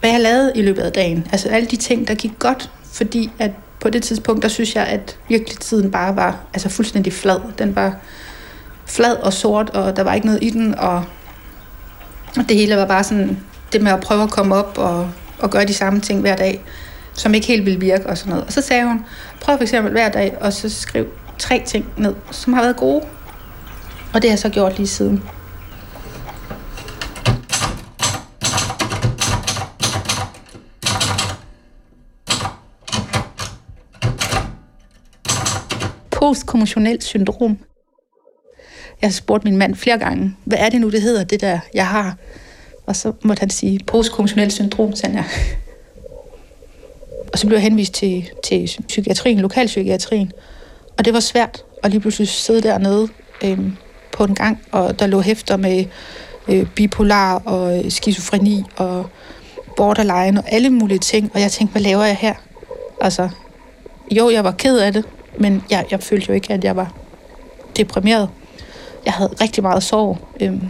hvad 0.00 0.10
jeg 0.10 0.20
lavede 0.20 0.52
i 0.54 0.62
løbet 0.62 0.82
af 0.82 0.92
dagen. 0.92 1.26
Altså 1.32 1.48
alle 1.48 1.68
de 1.68 1.76
ting, 1.76 2.08
der 2.08 2.14
gik 2.14 2.32
godt, 2.38 2.70
fordi 2.92 3.30
at 3.38 3.50
på 3.80 3.90
det 3.90 4.02
tidspunkt, 4.02 4.42
der 4.42 4.48
synes 4.48 4.76
jeg, 4.76 4.86
at 4.86 5.18
virkelig 5.28 5.58
tiden 5.58 5.90
bare 5.90 6.16
var 6.16 6.44
altså 6.54 6.68
fuldstændig 6.68 7.12
flad. 7.12 7.40
Den 7.58 7.76
var 7.76 7.96
flad 8.86 9.16
og 9.16 9.32
sort, 9.32 9.70
og 9.70 9.96
der 9.96 10.02
var 10.02 10.14
ikke 10.14 10.26
noget 10.26 10.42
i 10.42 10.50
den, 10.50 10.78
og, 10.78 11.04
og 12.36 12.48
det 12.48 12.56
hele 12.56 12.76
var 12.76 12.86
bare 12.86 13.04
sådan 13.04 13.38
det 13.72 13.82
med 13.82 13.92
at 13.92 14.00
prøve 14.00 14.22
at 14.22 14.30
komme 14.30 14.54
op 14.54 14.78
og, 14.78 15.10
og 15.38 15.50
gøre 15.50 15.64
de 15.64 15.74
samme 15.74 16.00
ting 16.00 16.20
hver 16.20 16.36
dag 16.36 16.64
som 17.16 17.34
ikke 17.34 17.46
helt 17.46 17.64
ville 17.66 17.80
virke 17.80 18.06
og 18.06 18.18
sådan 18.18 18.30
noget. 18.30 18.44
Og 18.44 18.52
så 18.52 18.60
sagde 18.60 18.84
hun, 18.84 19.04
prøv 19.40 19.58
for 19.58 19.62
eksempel 19.62 19.92
hver 19.92 20.08
dag, 20.08 20.36
og 20.40 20.52
så 20.52 20.68
skriv 20.68 21.06
tre 21.38 21.62
ting 21.66 21.92
ned, 21.96 22.14
som 22.30 22.52
har 22.52 22.62
været 22.62 22.76
gode. 22.76 23.02
Og 24.14 24.22
det 24.22 24.24
har 24.24 24.32
jeg 24.32 24.38
så 24.38 24.48
gjort 24.48 24.76
lige 24.76 24.86
siden. 24.86 25.22
Postkommissionelt 36.10 37.04
syndrom. 37.04 37.58
Jeg 39.02 39.08
har 39.08 39.12
spurgt 39.12 39.44
min 39.44 39.56
mand 39.56 39.74
flere 39.74 39.98
gange, 39.98 40.36
hvad 40.44 40.58
er 40.58 40.68
det 40.68 40.80
nu, 40.80 40.90
det 40.90 41.02
hedder, 41.02 41.24
det 41.24 41.40
der, 41.40 41.58
jeg 41.74 41.86
har? 41.86 42.16
Og 42.86 42.96
så 42.96 43.12
måtte 43.24 43.40
han 43.40 43.50
sige, 43.50 43.80
postkommissionelt 43.86 44.52
syndrom, 44.52 44.94
sagde 44.94 45.16
jeg. 45.16 45.24
Og 47.32 47.38
så 47.38 47.46
blev 47.46 47.56
jeg 47.56 47.62
henvist 47.62 47.92
til, 47.92 48.30
til 48.44 48.70
psykiatrien, 48.88 49.40
lokalpsykiatrien. 49.40 50.32
Og 50.98 51.04
det 51.04 51.14
var 51.14 51.20
svært 51.20 51.64
at 51.82 51.90
lige 51.90 52.00
pludselig 52.00 52.28
sidde 52.28 52.62
dernede 52.62 53.08
øh, 53.44 53.58
på 54.12 54.24
en 54.24 54.34
gang, 54.34 54.62
og 54.72 54.98
der 54.98 55.06
lå 55.06 55.20
hæfter 55.20 55.56
med 55.56 55.84
øh, 56.48 56.66
bipolar 56.66 57.42
og 57.44 57.78
øh, 57.78 57.90
skizofreni 57.90 58.64
og 58.76 59.06
borderline 59.76 60.40
og 60.40 60.52
alle 60.52 60.70
mulige 60.70 60.98
ting. 60.98 61.30
Og 61.34 61.40
jeg 61.40 61.52
tænkte, 61.52 61.72
hvad 61.72 61.82
laver 61.82 62.04
jeg 62.04 62.16
her? 62.16 62.34
Altså, 63.00 63.28
jo, 64.10 64.30
jeg 64.30 64.44
var 64.44 64.50
ked 64.50 64.78
af 64.78 64.92
det, 64.92 65.04
men 65.38 65.64
jeg, 65.70 65.84
jeg 65.90 66.02
følte 66.02 66.26
jo 66.28 66.34
ikke, 66.34 66.52
at 66.52 66.64
jeg 66.64 66.76
var 66.76 66.94
deprimeret. 67.76 68.28
jeg 69.04 69.12
havde 69.12 69.34
rigtig 69.40 69.62
meget 69.62 69.82
sorg. 69.82 70.18
Øhm, 70.40 70.62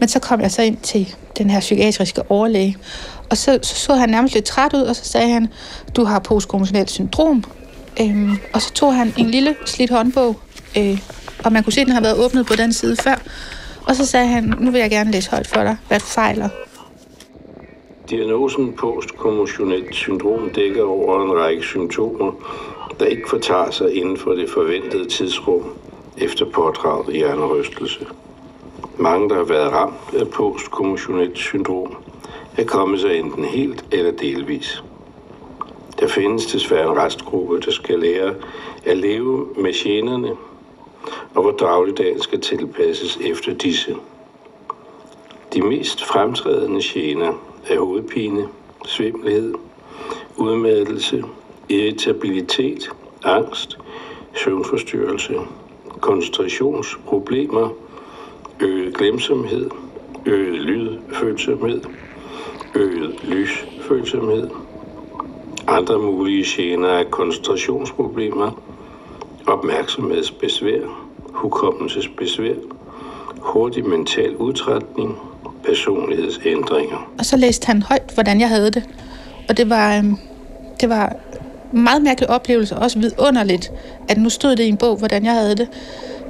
men 0.00 0.08
så 0.08 0.18
kom 0.18 0.40
jeg 0.40 0.50
så 0.50 0.62
ind 0.62 0.76
til 0.76 1.14
den 1.38 1.50
her 1.50 1.60
psykiatriske 1.60 2.30
overlæge, 2.30 2.76
og 3.30 3.36
så, 3.36 3.58
så 3.62 3.74
så 3.76 3.94
han 3.94 4.08
nærmest 4.08 4.34
lidt 4.34 4.44
træt 4.44 4.74
ud, 4.74 4.82
og 4.82 4.96
så 4.96 5.04
sagde 5.04 5.28
han, 5.28 5.48
du 5.96 6.04
har 6.04 6.18
postkommunalt 6.18 6.90
syndrom. 6.90 7.44
Øhm, 8.00 8.38
og 8.52 8.62
så 8.62 8.72
tog 8.72 8.94
han 8.94 9.14
en 9.16 9.30
lille 9.30 9.56
slidt 9.66 9.90
håndbog, 9.90 10.36
øh, 10.78 11.00
og 11.44 11.52
man 11.52 11.64
kunne 11.64 11.72
se, 11.72 11.80
at 11.80 11.86
den 11.86 11.94
har 11.94 12.00
været 12.00 12.24
åbnet 12.24 12.46
på 12.46 12.56
den 12.56 12.72
side 12.72 12.96
før. 12.96 13.14
Og 13.86 13.96
så 13.96 14.06
sagde 14.06 14.26
han, 14.26 14.54
nu 14.60 14.70
vil 14.70 14.80
jeg 14.80 14.90
gerne 14.90 15.10
læse 15.10 15.30
højt 15.30 15.46
for 15.46 15.62
dig, 15.62 15.76
hvad 15.88 16.00
du 16.00 16.04
fejler. 16.04 16.48
Diagnosen 18.10 18.72
postkommotionelt 18.72 19.94
syndrom 19.94 20.50
dækker 20.50 20.84
over 20.84 21.24
en 21.24 21.40
række 21.40 21.62
symptomer, 21.62 22.32
der 23.00 23.06
ikke 23.06 23.28
fortager 23.28 23.70
sig 23.70 23.96
inden 23.96 24.16
for 24.16 24.30
det 24.30 24.50
forventede 24.50 25.08
tidsrum 25.08 25.62
efter 26.18 26.44
pådraget 26.54 27.14
hjernerystelse. 27.14 28.06
Mange, 28.98 29.28
der 29.28 29.34
har 29.34 29.44
været 29.44 29.72
ramt 29.72 30.20
af 30.20 30.28
postkommotionelt 30.28 31.38
syndrom, 31.38 31.96
er 32.58 32.64
kommet 32.64 33.00
sig 33.00 33.18
enten 33.18 33.44
helt 33.44 33.84
eller 33.92 34.10
delvis. 34.10 34.82
Der 36.00 36.08
findes 36.08 36.46
desværre 36.46 36.90
en 36.92 36.98
restgruppe, 36.98 37.60
der 37.60 37.70
skal 37.70 37.98
lære 37.98 38.34
at 38.84 38.96
leve 38.96 39.48
med 39.56 39.72
generne, 39.72 40.30
og 41.34 41.42
hvor 41.42 41.50
dagligdagen 41.50 42.20
skal 42.20 42.40
tilpasses 42.40 43.18
efter 43.24 43.54
disse. 43.54 43.96
De 45.54 45.62
mest 45.62 46.04
fremtrædende 46.04 46.80
gener 46.82 47.32
er 47.68 47.78
hovedpine, 47.78 48.48
svimmelhed, 48.84 49.54
udmattelse, 50.36 51.24
irritabilitet, 51.68 52.90
angst, 53.24 53.78
søvnforstyrrelse, 54.34 55.34
koncentrationsproblemer, 56.00 57.68
øget 58.60 58.96
glemsomhed, 58.96 59.70
øget 60.26 60.60
lydfølsomhed, 60.60 61.80
øget 62.74 63.14
lysfølsomhed. 63.24 64.50
Andre 65.66 65.98
mulige 65.98 66.44
gener 66.46 66.88
er 66.88 67.04
koncentrationsproblemer, 67.10 68.62
opmærksomhedsbesvær, 69.46 70.80
hukommelsesbesvær, 71.18 72.54
hurtig 73.38 73.88
mental 73.88 74.36
udtrætning, 74.36 75.18
personlighedsændringer. 75.64 77.10
Og 77.18 77.24
så 77.24 77.36
læste 77.36 77.66
han 77.66 77.82
højt, 77.82 78.10
hvordan 78.14 78.40
jeg 78.40 78.48
havde 78.48 78.70
det. 78.70 78.82
Og 79.48 79.56
det 79.56 79.70
var, 79.70 79.98
øhm, 79.98 80.16
det 80.80 80.88
var 80.88 81.16
meget 81.72 82.02
mærkelig 82.02 82.30
oplevelse, 82.30 82.76
også 82.76 82.98
vidunderligt, 82.98 83.72
at 84.08 84.18
nu 84.18 84.28
stod 84.28 84.56
det 84.56 84.64
i 84.64 84.68
en 84.68 84.76
bog, 84.76 84.96
hvordan 84.96 85.24
jeg 85.24 85.32
havde 85.32 85.56
det, 85.56 85.68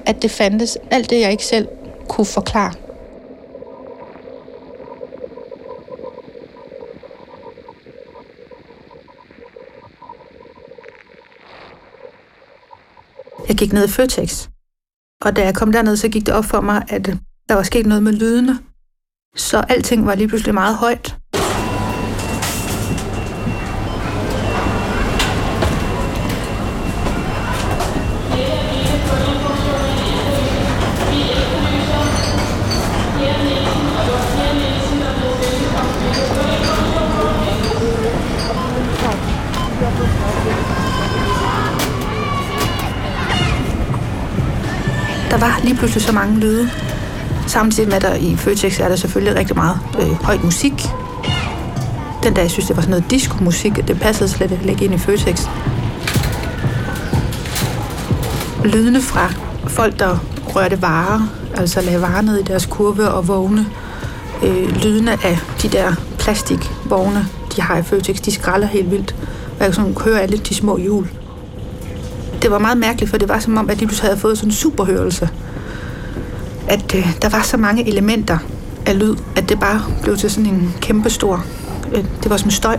at 0.06 0.22
det 0.22 0.30
fandtes 0.30 0.78
alt 0.90 1.10
det, 1.10 1.20
jeg 1.20 1.30
ikke 1.30 1.44
selv 1.44 1.68
kunne 2.08 2.26
forklare. 2.26 2.72
Jeg 13.48 13.56
gik 13.56 13.72
ned 13.72 13.84
i 13.84 13.90
Føtex, 13.90 14.48
og 15.20 15.36
da 15.36 15.44
jeg 15.44 15.54
kom 15.54 15.72
derned, 15.72 15.96
så 15.96 16.08
gik 16.08 16.26
det 16.26 16.34
op 16.34 16.44
for 16.44 16.60
mig, 16.60 16.84
at 16.88 17.06
der 17.48 17.54
var 17.54 17.62
sket 17.62 17.86
noget 17.86 18.02
med 18.02 18.12
lydene. 18.12 18.58
Så 19.36 19.58
alting 19.68 20.06
var 20.06 20.14
lige 20.14 20.28
pludselig 20.28 20.54
meget 20.54 20.76
højt. 20.76 21.15
Pludselig 45.86 46.06
så 46.06 46.12
mange 46.12 46.40
lyde. 46.40 46.70
Samtidig 47.46 47.88
med, 47.88 47.96
at 47.96 48.02
der 48.02 48.14
i 48.14 48.36
Føtex 48.36 48.80
er 48.80 48.88
der 48.88 48.96
selvfølgelig 48.96 49.36
rigtig 49.36 49.56
meget 49.56 49.78
øh, 50.00 50.24
højt 50.24 50.44
musik. 50.44 50.72
Den 52.22 52.34
dag, 52.34 52.42
jeg 52.42 52.50
synes, 52.50 52.66
det 52.66 52.76
var 52.76 52.82
sådan 52.82 52.90
noget 52.90 53.10
disco-musik, 53.10 53.88
det 53.88 54.00
passede 54.00 54.28
slet 54.28 54.60
ikke 54.68 54.84
ind 54.84 54.94
i 54.94 54.98
Føtex. 54.98 55.46
Lydene 58.64 59.00
fra 59.00 59.32
folk, 59.66 59.98
der 59.98 60.18
rørte 60.56 60.82
varer, 60.82 61.28
altså 61.54 61.80
lagde 61.80 62.02
varer 62.02 62.20
ned 62.20 62.38
i 62.38 62.42
deres 62.42 62.66
kurve 62.66 63.08
og 63.08 63.28
vogne. 63.28 63.66
Øh, 64.42 64.82
lydene 64.82 65.12
af 65.12 65.38
de 65.62 65.68
der 65.68 65.92
plastikvogne, 66.18 67.26
de 67.56 67.62
har 67.62 67.76
i 67.76 67.82
Føtex, 67.82 68.16
de 68.16 68.32
skralder 68.32 68.66
helt 68.66 68.90
vildt. 68.90 69.14
Og 69.60 69.66
jeg 69.66 69.74
kunne 69.74 70.04
høre 70.04 70.20
alle 70.20 70.36
de 70.36 70.54
små 70.54 70.78
hjul. 70.78 71.08
Det 72.42 72.50
var 72.50 72.58
meget 72.58 72.78
mærkeligt, 72.78 73.10
for 73.10 73.18
det 73.18 73.28
var 73.28 73.38
som 73.38 73.56
om, 73.56 73.70
at 73.70 73.80
de 73.80 73.86
pludselig 73.86 74.08
havde 74.08 74.20
fået 74.20 74.38
sådan 74.38 74.48
en 74.48 74.54
superhørelse 74.54 75.28
at 76.68 76.94
øh, 76.94 77.16
der 77.22 77.28
var 77.28 77.42
så 77.42 77.56
mange 77.56 77.88
elementer 77.88 78.38
af 78.86 78.98
lyd, 78.98 79.16
at 79.36 79.48
det 79.48 79.60
bare 79.60 79.82
blev 80.02 80.16
til 80.16 80.30
sådan 80.30 80.46
en 80.46 80.74
kæmpe 80.80 81.10
stor... 81.10 81.44
Øh, 81.92 82.04
det 82.22 82.30
var 82.30 82.36
som 82.36 82.50
støj. 82.50 82.76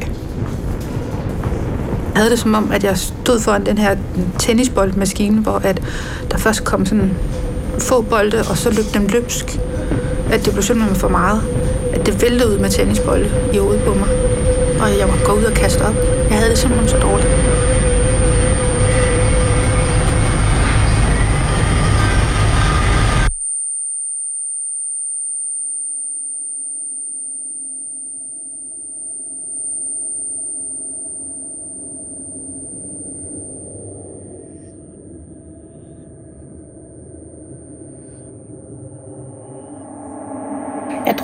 Jeg 2.13 2.23
havde 2.23 2.29
det 2.29 2.39
som 2.39 2.53
om, 2.53 2.71
at 2.71 2.83
jeg 2.83 2.97
stod 2.97 3.39
foran 3.39 3.65
den 3.65 3.77
her 3.77 3.95
tennisboldmaskine, 4.39 5.41
hvor 5.41 5.61
at 5.63 5.81
der 6.31 6.37
først 6.37 6.63
kom 6.63 6.85
sådan 6.85 7.11
få 7.79 8.01
bolde, 8.01 8.43
og 8.49 8.57
så 8.57 8.69
løb 8.69 8.85
dem 8.93 9.07
løbsk. 9.07 9.59
At 10.31 10.45
det 10.45 10.53
blev 10.53 10.63
simpelthen 10.63 10.95
for 10.95 11.07
meget. 11.07 11.41
At 11.93 12.05
det 12.05 12.21
væltede 12.21 12.53
ud 12.53 12.59
med 12.59 12.69
tennisbolde 12.69 13.31
i 13.53 13.57
hovedet 13.57 13.83
på 13.83 13.93
mig. 13.93 14.07
Og 14.81 14.99
jeg 14.99 15.07
måtte 15.07 15.25
gå 15.25 15.31
ud 15.31 15.43
og 15.43 15.53
kaste 15.53 15.81
op. 15.81 15.95
Jeg 16.29 16.37
havde 16.37 16.49
det 16.49 16.57
simpelthen 16.57 16.89
så 16.89 16.97
dårligt. 16.97 17.29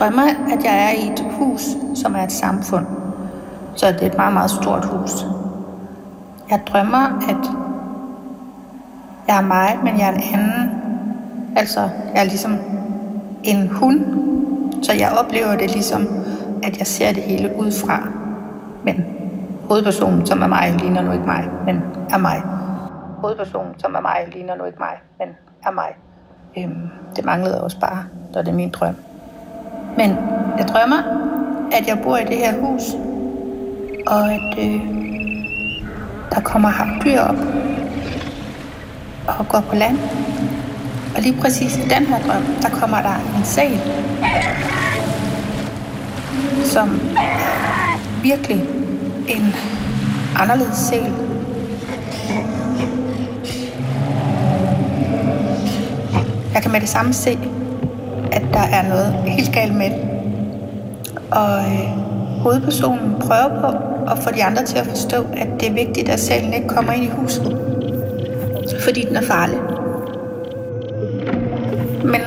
Drømmer, 0.03 0.53
at 0.53 0.63
jeg 0.63 0.85
er 0.85 0.89
i 1.03 1.11
et 1.11 1.25
hus, 1.31 1.61
som 1.95 2.15
er 2.15 2.23
et 2.23 2.31
samfund. 2.31 2.85
Så 3.75 3.87
det 3.87 4.01
er 4.01 4.05
et 4.05 4.17
meget, 4.17 4.33
meget 4.33 4.51
stort 4.51 4.85
hus. 4.85 5.25
Jeg 6.49 6.61
drømmer, 6.67 7.19
at 7.29 7.49
jeg 9.27 9.37
er 9.37 9.41
mig, 9.41 9.79
men 9.83 9.99
jeg 9.99 10.07
er 10.07 10.11
en 10.11 10.23
anden. 10.33 10.71
Altså, 11.55 11.79
jeg 12.13 12.21
er 12.21 12.23
ligesom 12.23 12.57
en 13.43 13.67
hund. 13.67 13.99
Så 14.83 14.93
jeg 14.93 15.11
oplever 15.19 15.55
det 15.55 15.71
ligesom, 15.71 16.07
at 16.63 16.77
jeg 16.77 16.87
ser 16.87 17.13
det 17.13 17.23
hele 17.23 17.55
udefra. 17.57 18.07
Men 18.83 19.05
hovedpersonen, 19.67 20.25
som 20.25 20.41
er 20.41 20.47
mig, 20.47 20.75
ligner 20.79 21.01
nu 21.01 21.11
ikke 21.11 21.25
mig, 21.25 21.49
men 21.65 21.81
er 22.09 22.17
mig. 22.17 22.41
Hovedpersonen, 23.21 23.73
som 23.77 23.95
er 23.95 24.01
mig, 24.01 24.27
ligner 24.33 24.55
nu 24.55 24.63
ikke 24.65 24.79
mig, 24.79 24.99
men 25.19 25.27
er 25.63 25.71
mig. 25.71 25.95
Øhm, 26.57 26.89
det 27.15 27.25
manglede 27.25 27.63
også 27.63 27.79
bare, 27.79 28.03
da 28.33 28.39
det 28.39 28.47
er 28.47 28.53
min 28.53 28.69
drøm. 28.69 28.95
Men 29.97 30.09
jeg 30.57 30.67
drømmer, 30.67 31.03
at 31.71 31.87
jeg 31.87 31.99
bor 32.03 32.17
i 32.17 32.25
det 32.25 32.37
her 32.37 32.53
hus, 32.59 32.81
og 34.07 34.33
at 34.33 34.57
øh, 34.59 34.81
der 36.31 36.41
kommer 36.41 36.71
dyr 37.05 37.19
op 37.21 37.35
og 39.27 39.47
går 39.47 39.59
på 39.59 39.75
land. 39.75 39.97
Og 41.15 41.21
lige 41.21 41.41
præcis 41.41 41.77
i 41.77 41.81
den 41.81 42.05
her 42.05 42.19
drøm, 42.19 42.43
der 42.61 42.69
kommer 42.69 43.01
der 43.01 43.37
en 43.37 43.45
sal, 43.45 43.79
som 46.65 46.99
virkelig 48.23 48.63
en 49.27 49.55
anderledes 50.39 50.77
sal. 50.77 51.13
Jeg 56.53 56.61
kan 56.61 56.71
med 56.71 56.81
det 56.81 56.89
samme 56.89 57.13
se, 57.13 57.39
at 58.33 58.43
der 58.53 58.59
er 58.59 58.89
noget 58.89 59.15
helt 59.27 59.53
galt 59.53 59.75
med 59.75 59.89
det. 59.89 59.99
Og 61.31 61.59
øh, 61.59 61.87
hovedpersonen 62.41 63.15
prøver 63.19 63.61
på 63.61 63.67
at 64.11 64.19
få 64.19 64.29
de 64.35 64.43
andre 64.43 64.63
til 64.65 64.77
at 64.77 64.85
forstå, 64.87 65.25
at 65.37 65.47
det 65.59 65.69
er 65.69 65.73
vigtigt, 65.73 66.09
at 66.09 66.19
sælen 66.19 66.53
ikke 66.53 66.67
kommer 66.67 66.91
ind 66.91 67.03
i 67.03 67.09
huset. 67.09 67.57
Fordi 68.79 69.05
den 69.05 69.15
er 69.15 69.21
farlig. 69.21 69.57
Men 72.03 72.21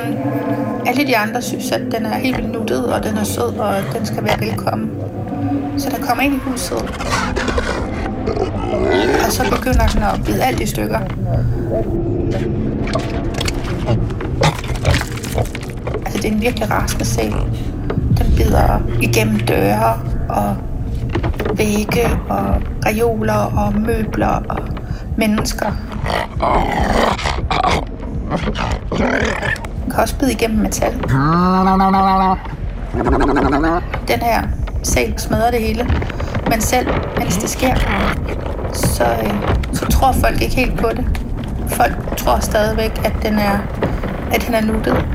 alle 0.86 1.06
de 1.06 1.16
andre 1.16 1.42
synes, 1.42 1.72
at 1.72 1.80
den 1.80 2.06
er 2.06 2.14
helt 2.14 2.36
vildt 2.36 2.52
nuttet, 2.52 2.86
og 2.86 3.04
den 3.04 3.16
er 3.16 3.24
sød, 3.24 3.58
og 3.58 3.74
den 3.98 4.06
skal 4.06 4.24
være 4.24 4.40
velkommen. 4.40 4.90
Så 5.78 5.90
der 5.90 6.06
kommer 6.06 6.24
ind 6.24 6.34
i 6.34 6.38
huset. 6.38 6.78
Og 9.26 9.32
så 9.32 9.50
begynder 9.50 9.86
den 9.86 10.02
at 10.02 10.24
bide 10.24 10.42
alt 10.42 10.60
i 10.60 10.66
stykker. 10.66 11.00
Det 16.26 16.32
er 16.32 16.36
en 16.36 16.42
virkelig 16.42 16.70
rasende 16.70 17.04
sæl. 17.04 17.34
Den 18.18 18.32
bider 18.36 18.80
igennem 19.02 19.40
døre 19.40 20.00
og 20.28 20.56
vægge 21.54 22.10
og 22.28 22.62
reoler 22.86 23.34
og 23.34 23.74
møbler 23.74 24.42
og 24.48 24.58
mennesker. 25.16 25.72
Den 28.90 29.90
kan 29.90 30.02
også 30.02 30.18
bide 30.18 30.32
igennem 30.32 30.58
metal. 30.62 30.94
Den 34.08 34.20
her 34.20 34.42
sæl 34.82 35.14
smadrer 35.18 35.50
det 35.50 35.60
hele. 35.60 35.88
Men 36.50 36.60
selv 36.60 36.88
mens 37.18 37.36
det 37.36 37.50
sker, 37.50 37.74
så, 38.72 39.04
øh, 39.04 39.34
så 39.72 39.86
tror 39.86 40.12
folk 40.12 40.42
ikke 40.42 40.56
helt 40.56 40.78
på 40.80 40.88
det. 40.96 41.20
Folk 41.68 42.16
tror 42.16 42.38
stadigvæk, 42.40 43.04
at 43.04 43.12
den 43.22 43.34
er, 43.34 43.58
at 44.32 44.46
den 44.46 44.54
er 44.54 44.60
nuttet. 44.60 45.06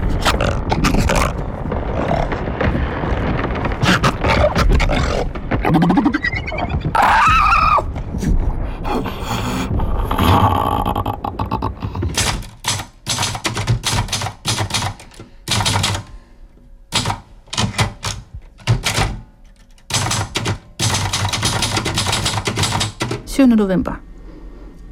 November. 23.61 23.93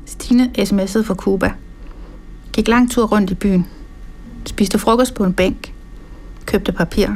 Stine 0.05 0.51
sms'ede 0.57 1.03
fra 1.03 1.15
Cuba. 1.15 1.53
Gik 2.53 2.67
lang 2.67 2.91
tur 2.91 3.05
rundt 3.05 3.31
i 3.31 3.35
byen. 3.35 3.67
Spiste 4.45 4.79
frokost 4.79 5.15
på 5.15 5.23
en 5.23 5.33
bænk. 5.33 5.73
Købte 6.45 6.71
papir. 6.71 7.07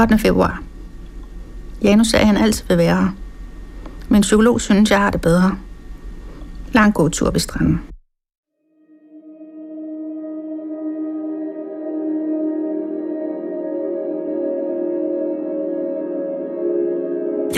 8. 0.00 0.18
februar. 0.18 0.62
Janus 1.82 2.06
sagde, 2.06 2.20
at 2.20 2.26
han 2.26 2.36
altid 2.36 2.64
vil 2.68 2.78
være 2.78 2.96
her. 2.96 3.08
Min 4.08 4.22
psykolog 4.22 4.60
synes, 4.60 4.90
jeg 4.90 4.98
har 4.98 5.10
det 5.10 5.20
bedre. 5.20 5.58
Lang 6.72 6.94
god 6.94 7.10
tur 7.10 7.30
ved 7.30 7.40
stranden. 7.40 7.95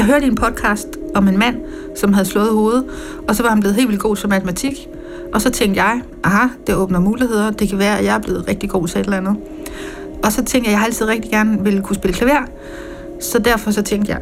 Hørte 0.09 0.27
en 0.27 0.35
podcast 0.35 0.89
om 1.15 1.29
en 1.29 1.39
mand, 1.39 1.57
som 1.97 2.13
havde 2.13 2.29
slået 2.29 2.53
hovedet, 2.53 2.85
og 3.29 3.37
så 3.37 3.43
var 3.43 3.51
han 3.51 3.61
blevet 3.61 3.77
helt 3.77 3.89
vildt 3.89 4.03
god 4.03 4.17
til 4.17 4.29
matematik. 4.29 4.89
Og 5.35 5.41
så 5.41 5.51
tænkte 5.51 5.83
jeg, 5.83 6.01
aha, 6.25 6.49
det 6.67 6.75
åbner 6.75 7.01
muligheder. 7.01 7.51
Det 7.51 7.69
kan 7.69 7.79
være, 7.79 7.99
at 7.99 8.05
jeg 8.05 8.15
er 8.15 8.19
blevet 8.19 8.49
rigtig 8.49 8.71
god 8.71 8.89
til 8.89 9.01
et 9.01 9.05
eller 9.05 9.17
andet. 9.17 9.37
Og 10.25 10.33
så 10.33 10.45
tænkte 10.45 10.57
jeg, 10.57 10.67
at 10.67 10.71
jeg 10.71 10.79
har 10.79 10.87
altid 10.87 11.07
rigtig 11.07 11.31
gerne 11.31 11.65
ville 11.65 11.83
kunne 11.83 11.97
spille 11.97 12.17
klaver. 12.17 12.43
Så 13.21 13.39
derfor 13.39 13.71
så 13.71 13.83
tænkte 13.83 14.13
jeg, 14.13 14.21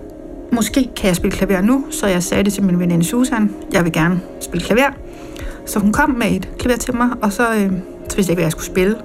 måske 0.53 0.91
kan 0.97 1.07
jeg 1.09 1.17
spille 1.17 1.37
klaver 1.37 1.61
nu. 1.61 1.85
Så 1.91 2.07
jeg 2.07 2.23
sagde 2.23 2.45
det 2.45 2.53
til 2.53 2.63
min 2.63 2.81
veninde 2.81 3.05
Susan, 3.05 3.55
jeg 3.73 3.85
vil 3.85 3.93
gerne 3.93 4.21
spille 4.41 4.67
klaver. 4.67 4.91
Så 5.67 5.79
hun 5.79 5.93
kom 5.93 6.11
med 6.11 6.31
et 6.31 6.49
klaver 6.59 6.79
til 6.79 6.97
mig, 6.97 7.09
og 7.23 7.33
så, 7.33 7.43
øh, 7.55 7.73
så 8.09 8.17
vidste 8.17 8.19
jeg 8.19 8.31
ikke, 8.31 8.35
hvad 8.35 8.45
jeg 8.45 8.53
skulle 8.53 8.67
spille. 8.67 8.97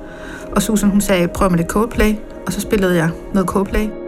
Og 0.55 0.61
Susan 0.61 0.89
hun 0.89 1.01
sagde, 1.01 1.27
prøv 1.27 1.49
med 1.49 1.57
lidt 1.57 1.69
Coldplay. 1.69 2.13
Og 2.45 2.53
så 2.53 2.61
spillede 2.61 2.95
jeg 2.95 3.09
noget 3.33 3.49
Coldplay. 3.49 4.00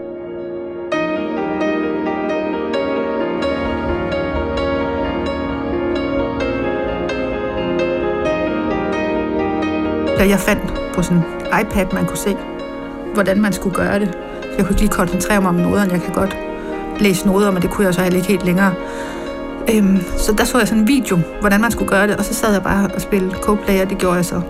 Artikler, 10.23 10.29
jeg 10.29 10.39
fandt 10.39 10.93
på 10.95 11.01
sådan 11.01 11.17
en 11.17 11.23
iPad, 11.61 11.85
man 11.93 12.05
kunne 12.05 12.17
se, 12.17 12.37
hvordan 13.13 13.41
man 13.41 13.53
skulle 13.53 13.75
gøre 13.75 13.99
det. 13.99 14.17
Jeg 14.57 14.65
kunne 14.65 14.69
ikke 14.69 14.81
lige 14.81 14.91
koncentrere 14.91 15.41
mig 15.41 15.49
om 15.49 15.55
noderne. 15.55 15.91
Jeg 15.91 16.01
kan 16.01 16.13
godt 16.13 16.37
læse 16.99 17.27
noder, 17.27 17.51
men 17.51 17.61
det 17.61 17.69
kunne 17.69 17.85
jeg 17.85 17.93
så 17.93 18.01
heller 18.01 18.17
ikke 18.17 18.29
helt 18.29 18.45
længere. 18.45 18.73
Øhm, 19.73 19.99
så 20.17 20.33
der 20.33 20.43
så 20.43 20.57
jeg 20.57 20.67
sådan 20.67 20.81
en 20.81 20.87
video, 20.87 21.19
hvordan 21.39 21.61
man 21.61 21.71
skulle 21.71 21.89
gøre 21.89 22.07
det, 22.07 22.15
og 22.15 22.25
så 22.25 22.33
sad 22.33 22.53
jeg 22.53 22.63
bare 22.63 22.89
og 22.95 23.01
spillede 23.01 23.31
Coplay, 23.41 23.81
og 23.81 23.89
det 23.89 23.97
gjorde 23.97 24.15
jeg 24.15 24.25
så 24.25 24.41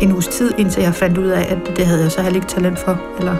en 0.00 0.12
uges 0.12 0.28
tid, 0.28 0.52
indtil 0.58 0.82
jeg 0.82 0.94
fandt 0.94 1.18
ud 1.18 1.28
af, 1.28 1.46
at 1.50 1.76
det 1.76 1.86
havde 1.86 2.02
jeg 2.02 2.12
så 2.12 2.22
heller 2.22 2.36
ikke 2.36 2.48
talent 2.48 2.78
for. 2.78 3.00
Eller 3.18 3.36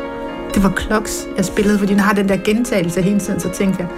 det 0.55 0.63
var 0.63 0.71
kloks, 0.71 1.27
jeg 1.37 1.45
spillede, 1.45 1.79
fordi 1.79 1.93
den 1.93 2.01
har 2.01 2.15
den 2.15 2.29
der 2.29 2.37
gentagelse 2.37 3.03
hele 3.03 3.21
tiden, 3.21 3.41
så 3.41 3.49
tænkte 3.49 3.79
jeg, 3.79 3.89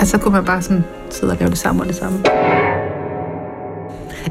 at 0.00 0.08
så 0.08 0.18
kunne 0.18 0.34
man 0.34 0.44
bare 0.44 0.62
sådan 0.62 0.84
sidde 1.10 1.32
og 1.32 1.38
lave 1.38 1.50
det 1.50 1.58
samme 1.58 1.82
og 1.82 1.86
det 1.88 1.96
samme. 1.96 2.18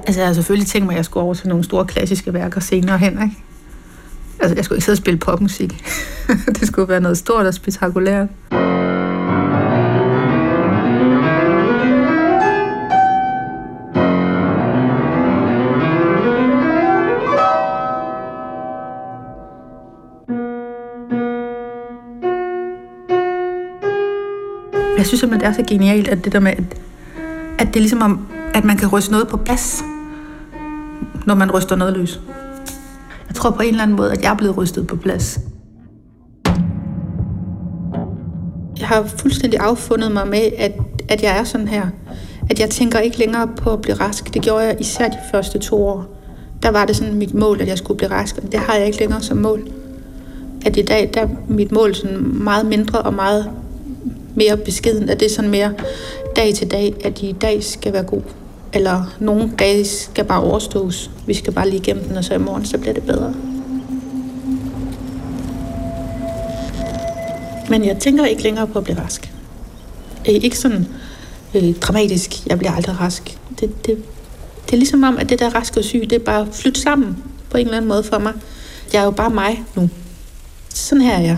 Altså, 0.07 0.21
jeg 0.21 0.27
har 0.27 0.33
selvfølgelig 0.33 0.67
tænkt 0.67 0.85
mig, 0.85 0.93
at 0.93 0.97
jeg 0.97 1.05
skulle 1.05 1.23
over 1.23 1.33
til 1.33 1.47
nogle 1.47 1.63
store 1.63 1.85
klassiske 1.85 2.33
værker 2.33 2.61
senere 2.61 2.97
hen, 2.97 3.11
ikke? 3.11 3.37
Altså, 4.39 4.55
jeg 4.55 4.65
skulle 4.65 4.77
ikke 4.77 4.85
sidde 4.85 4.93
og 4.93 4.97
spille 4.97 5.19
popmusik. 5.19 5.83
det 6.59 6.67
skulle 6.67 6.89
være 6.89 6.99
noget 6.99 7.17
stort 7.17 7.45
og 7.45 7.53
spektakulært. 7.53 8.27
Jeg 24.97 25.05
synes 25.05 25.19
simpelthen, 25.19 25.39
det 25.51 25.59
er 25.59 25.63
så 25.63 25.69
genialt, 25.69 26.07
at 26.07 26.25
det 26.25 26.33
der 26.33 26.39
med, 26.39 26.51
at, 26.51 26.63
at 27.59 27.67
det 27.67 27.75
er 27.75 27.79
ligesom 27.79 28.01
om, 28.01 28.27
at 28.53 28.63
man 28.63 28.77
kan 28.77 28.87
ryste 28.87 29.11
noget 29.11 29.27
på 29.27 29.37
plads, 29.37 29.83
når 31.25 31.35
man 31.35 31.51
ryster 31.51 31.75
noget 31.75 31.97
løs. 31.97 32.19
Jeg 33.27 33.35
tror 33.35 33.51
på 33.51 33.61
en 33.61 33.69
eller 33.69 33.83
anden 33.83 33.97
måde, 33.97 34.11
at 34.11 34.21
jeg 34.23 34.31
er 34.31 34.37
blevet 34.37 34.57
rystet 34.57 34.87
på 34.87 34.95
plads. 34.95 35.39
Jeg 38.79 38.87
har 38.87 39.03
fuldstændig 39.17 39.59
affundet 39.59 40.11
mig 40.11 40.27
med, 40.27 40.49
at, 40.57 40.71
at 41.09 41.23
jeg 41.23 41.37
er 41.39 41.43
sådan 41.43 41.67
her. 41.67 41.87
At 42.49 42.59
jeg 42.59 42.69
tænker 42.69 42.99
ikke 42.99 43.19
længere 43.19 43.47
på 43.57 43.73
at 43.73 43.81
blive 43.81 43.95
rask. 43.95 44.33
Det 44.33 44.41
gjorde 44.41 44.65
jeg 44.65 44.77
især 44.79 45.07
de 45.07 45.17
første 45.31 45.59
to 45.59 45.87
år. 45.87 46.05
Der 46.63 46.71
var 46.71 46.85
det 46.85 46.95
sådan 46.95 47.13
mit 47.13 47.33
mål, 47.33 47.61
at 47.61 47.67
jeg 47.67 47.77
skulle 47.77 47.97
blive 47.97 48.11
rask, 48.11 48.37
og 48.37 48.51
det 48.51 48.59
har 48.59 48.75
jeg 48.75 48.85
ikke 48.85 48.99
længere 48.99 49.21
som 49.21 49.37
mål. 49.37 49.67
At 50.65 50.77
i 50.77 50.81
dag, 50.81 51.11
der 51.13 51.21
er 51.21 51.27
mit 51.47 51.71
mål 51.71 51.95
sådan 51.95 52.17
meget 52.43 52.65
mindre 52.65 53.01
og 53.01 53.13
meget 53.13 53.51
mere 54.35 54.57
beskeden, 54.57 55.09
at 55.09 55.19
det 55.19 55.25
er 55.25 55.29
sådan 55.29 55.51
mere 55.51 55.73
dag 56.35 56.53
til 56.53 56.71
dag, 56.71 56.95
at 57.03 57.21
i 57.21 57.35
dag 57.41 57.63
skal 57.63 57.93
være 57.93 58.03
god 58.03 58.21
eller 58.75 59.15
nogle 59.19 59.51
dage 59.59 59.85
skal 59.85 60.25
bare 60.25 60.41
overstås. 60.41 61.11
Vi 61.25 61.33
skal 61.33 61.53
bare 61.53 61.69
lige 61.69 61.79
igennem 61.79 62.03
den, 62.03 62.17
og 62.17 62.23
så 62.23 62.33
i 62.33 62.37
morgen, 62.37 62.65
så 62.65 62.77
bliver 62.77 62.93
det 62.93 63.03
bedre. 63.03 63.33
Men 67.69 67.85
jeg 67.85 67.97
tænker 67.97 68.25
ikke 68.25 68.43
længere 68.43 68.67
på 68.67 68.77
at 68.77 68.83
blive 68.83 68.99
rask. 68.99 69.33
Øh, 70.29 70.35
ikke 70.35 70.57
sådan 70.57 70.87
øh, 71.55 71.75
dramatisk, 71.75 72.47
jeg 72.47 72.57
bliver 72.57 72.71
aldrig 72.71 72.99
rask. 72.99 73.37
Det, 73.59 73.85
det, 73.85 74.03
det 74.65 74.73
er 74.73 74.77
ligesom 74.77 75.03
om, 75.03 75.17
at 75.17 75.29
det 75.29 75.39
der 75.39 75.55
rask 75.55 75.77
og 75.77 75.83
syg, 75.83 76.01
det 76.09 76.13
er 76.13 76.25
bare 76.25 76.47
flyttet 76.51 76.83
sammen 76.83 77.23
på 77.49 77.57
en 77.57 77.65
eller 77.65 77.77
anden 77.77 77.89
måde 77.89 78.03
for 78.03 78.19
mig. 78.19 78.33
Jeg 78.93 78.99
er 79.01 79.05
jo 79.05 79.11
bare 79.11 79.29
mig 79.29 79.63
nu. 79.75 79.89
Sådan 80.69 81.01
her 81.01 81.13
er 81.13 81.21
jeg. 81.21 81.37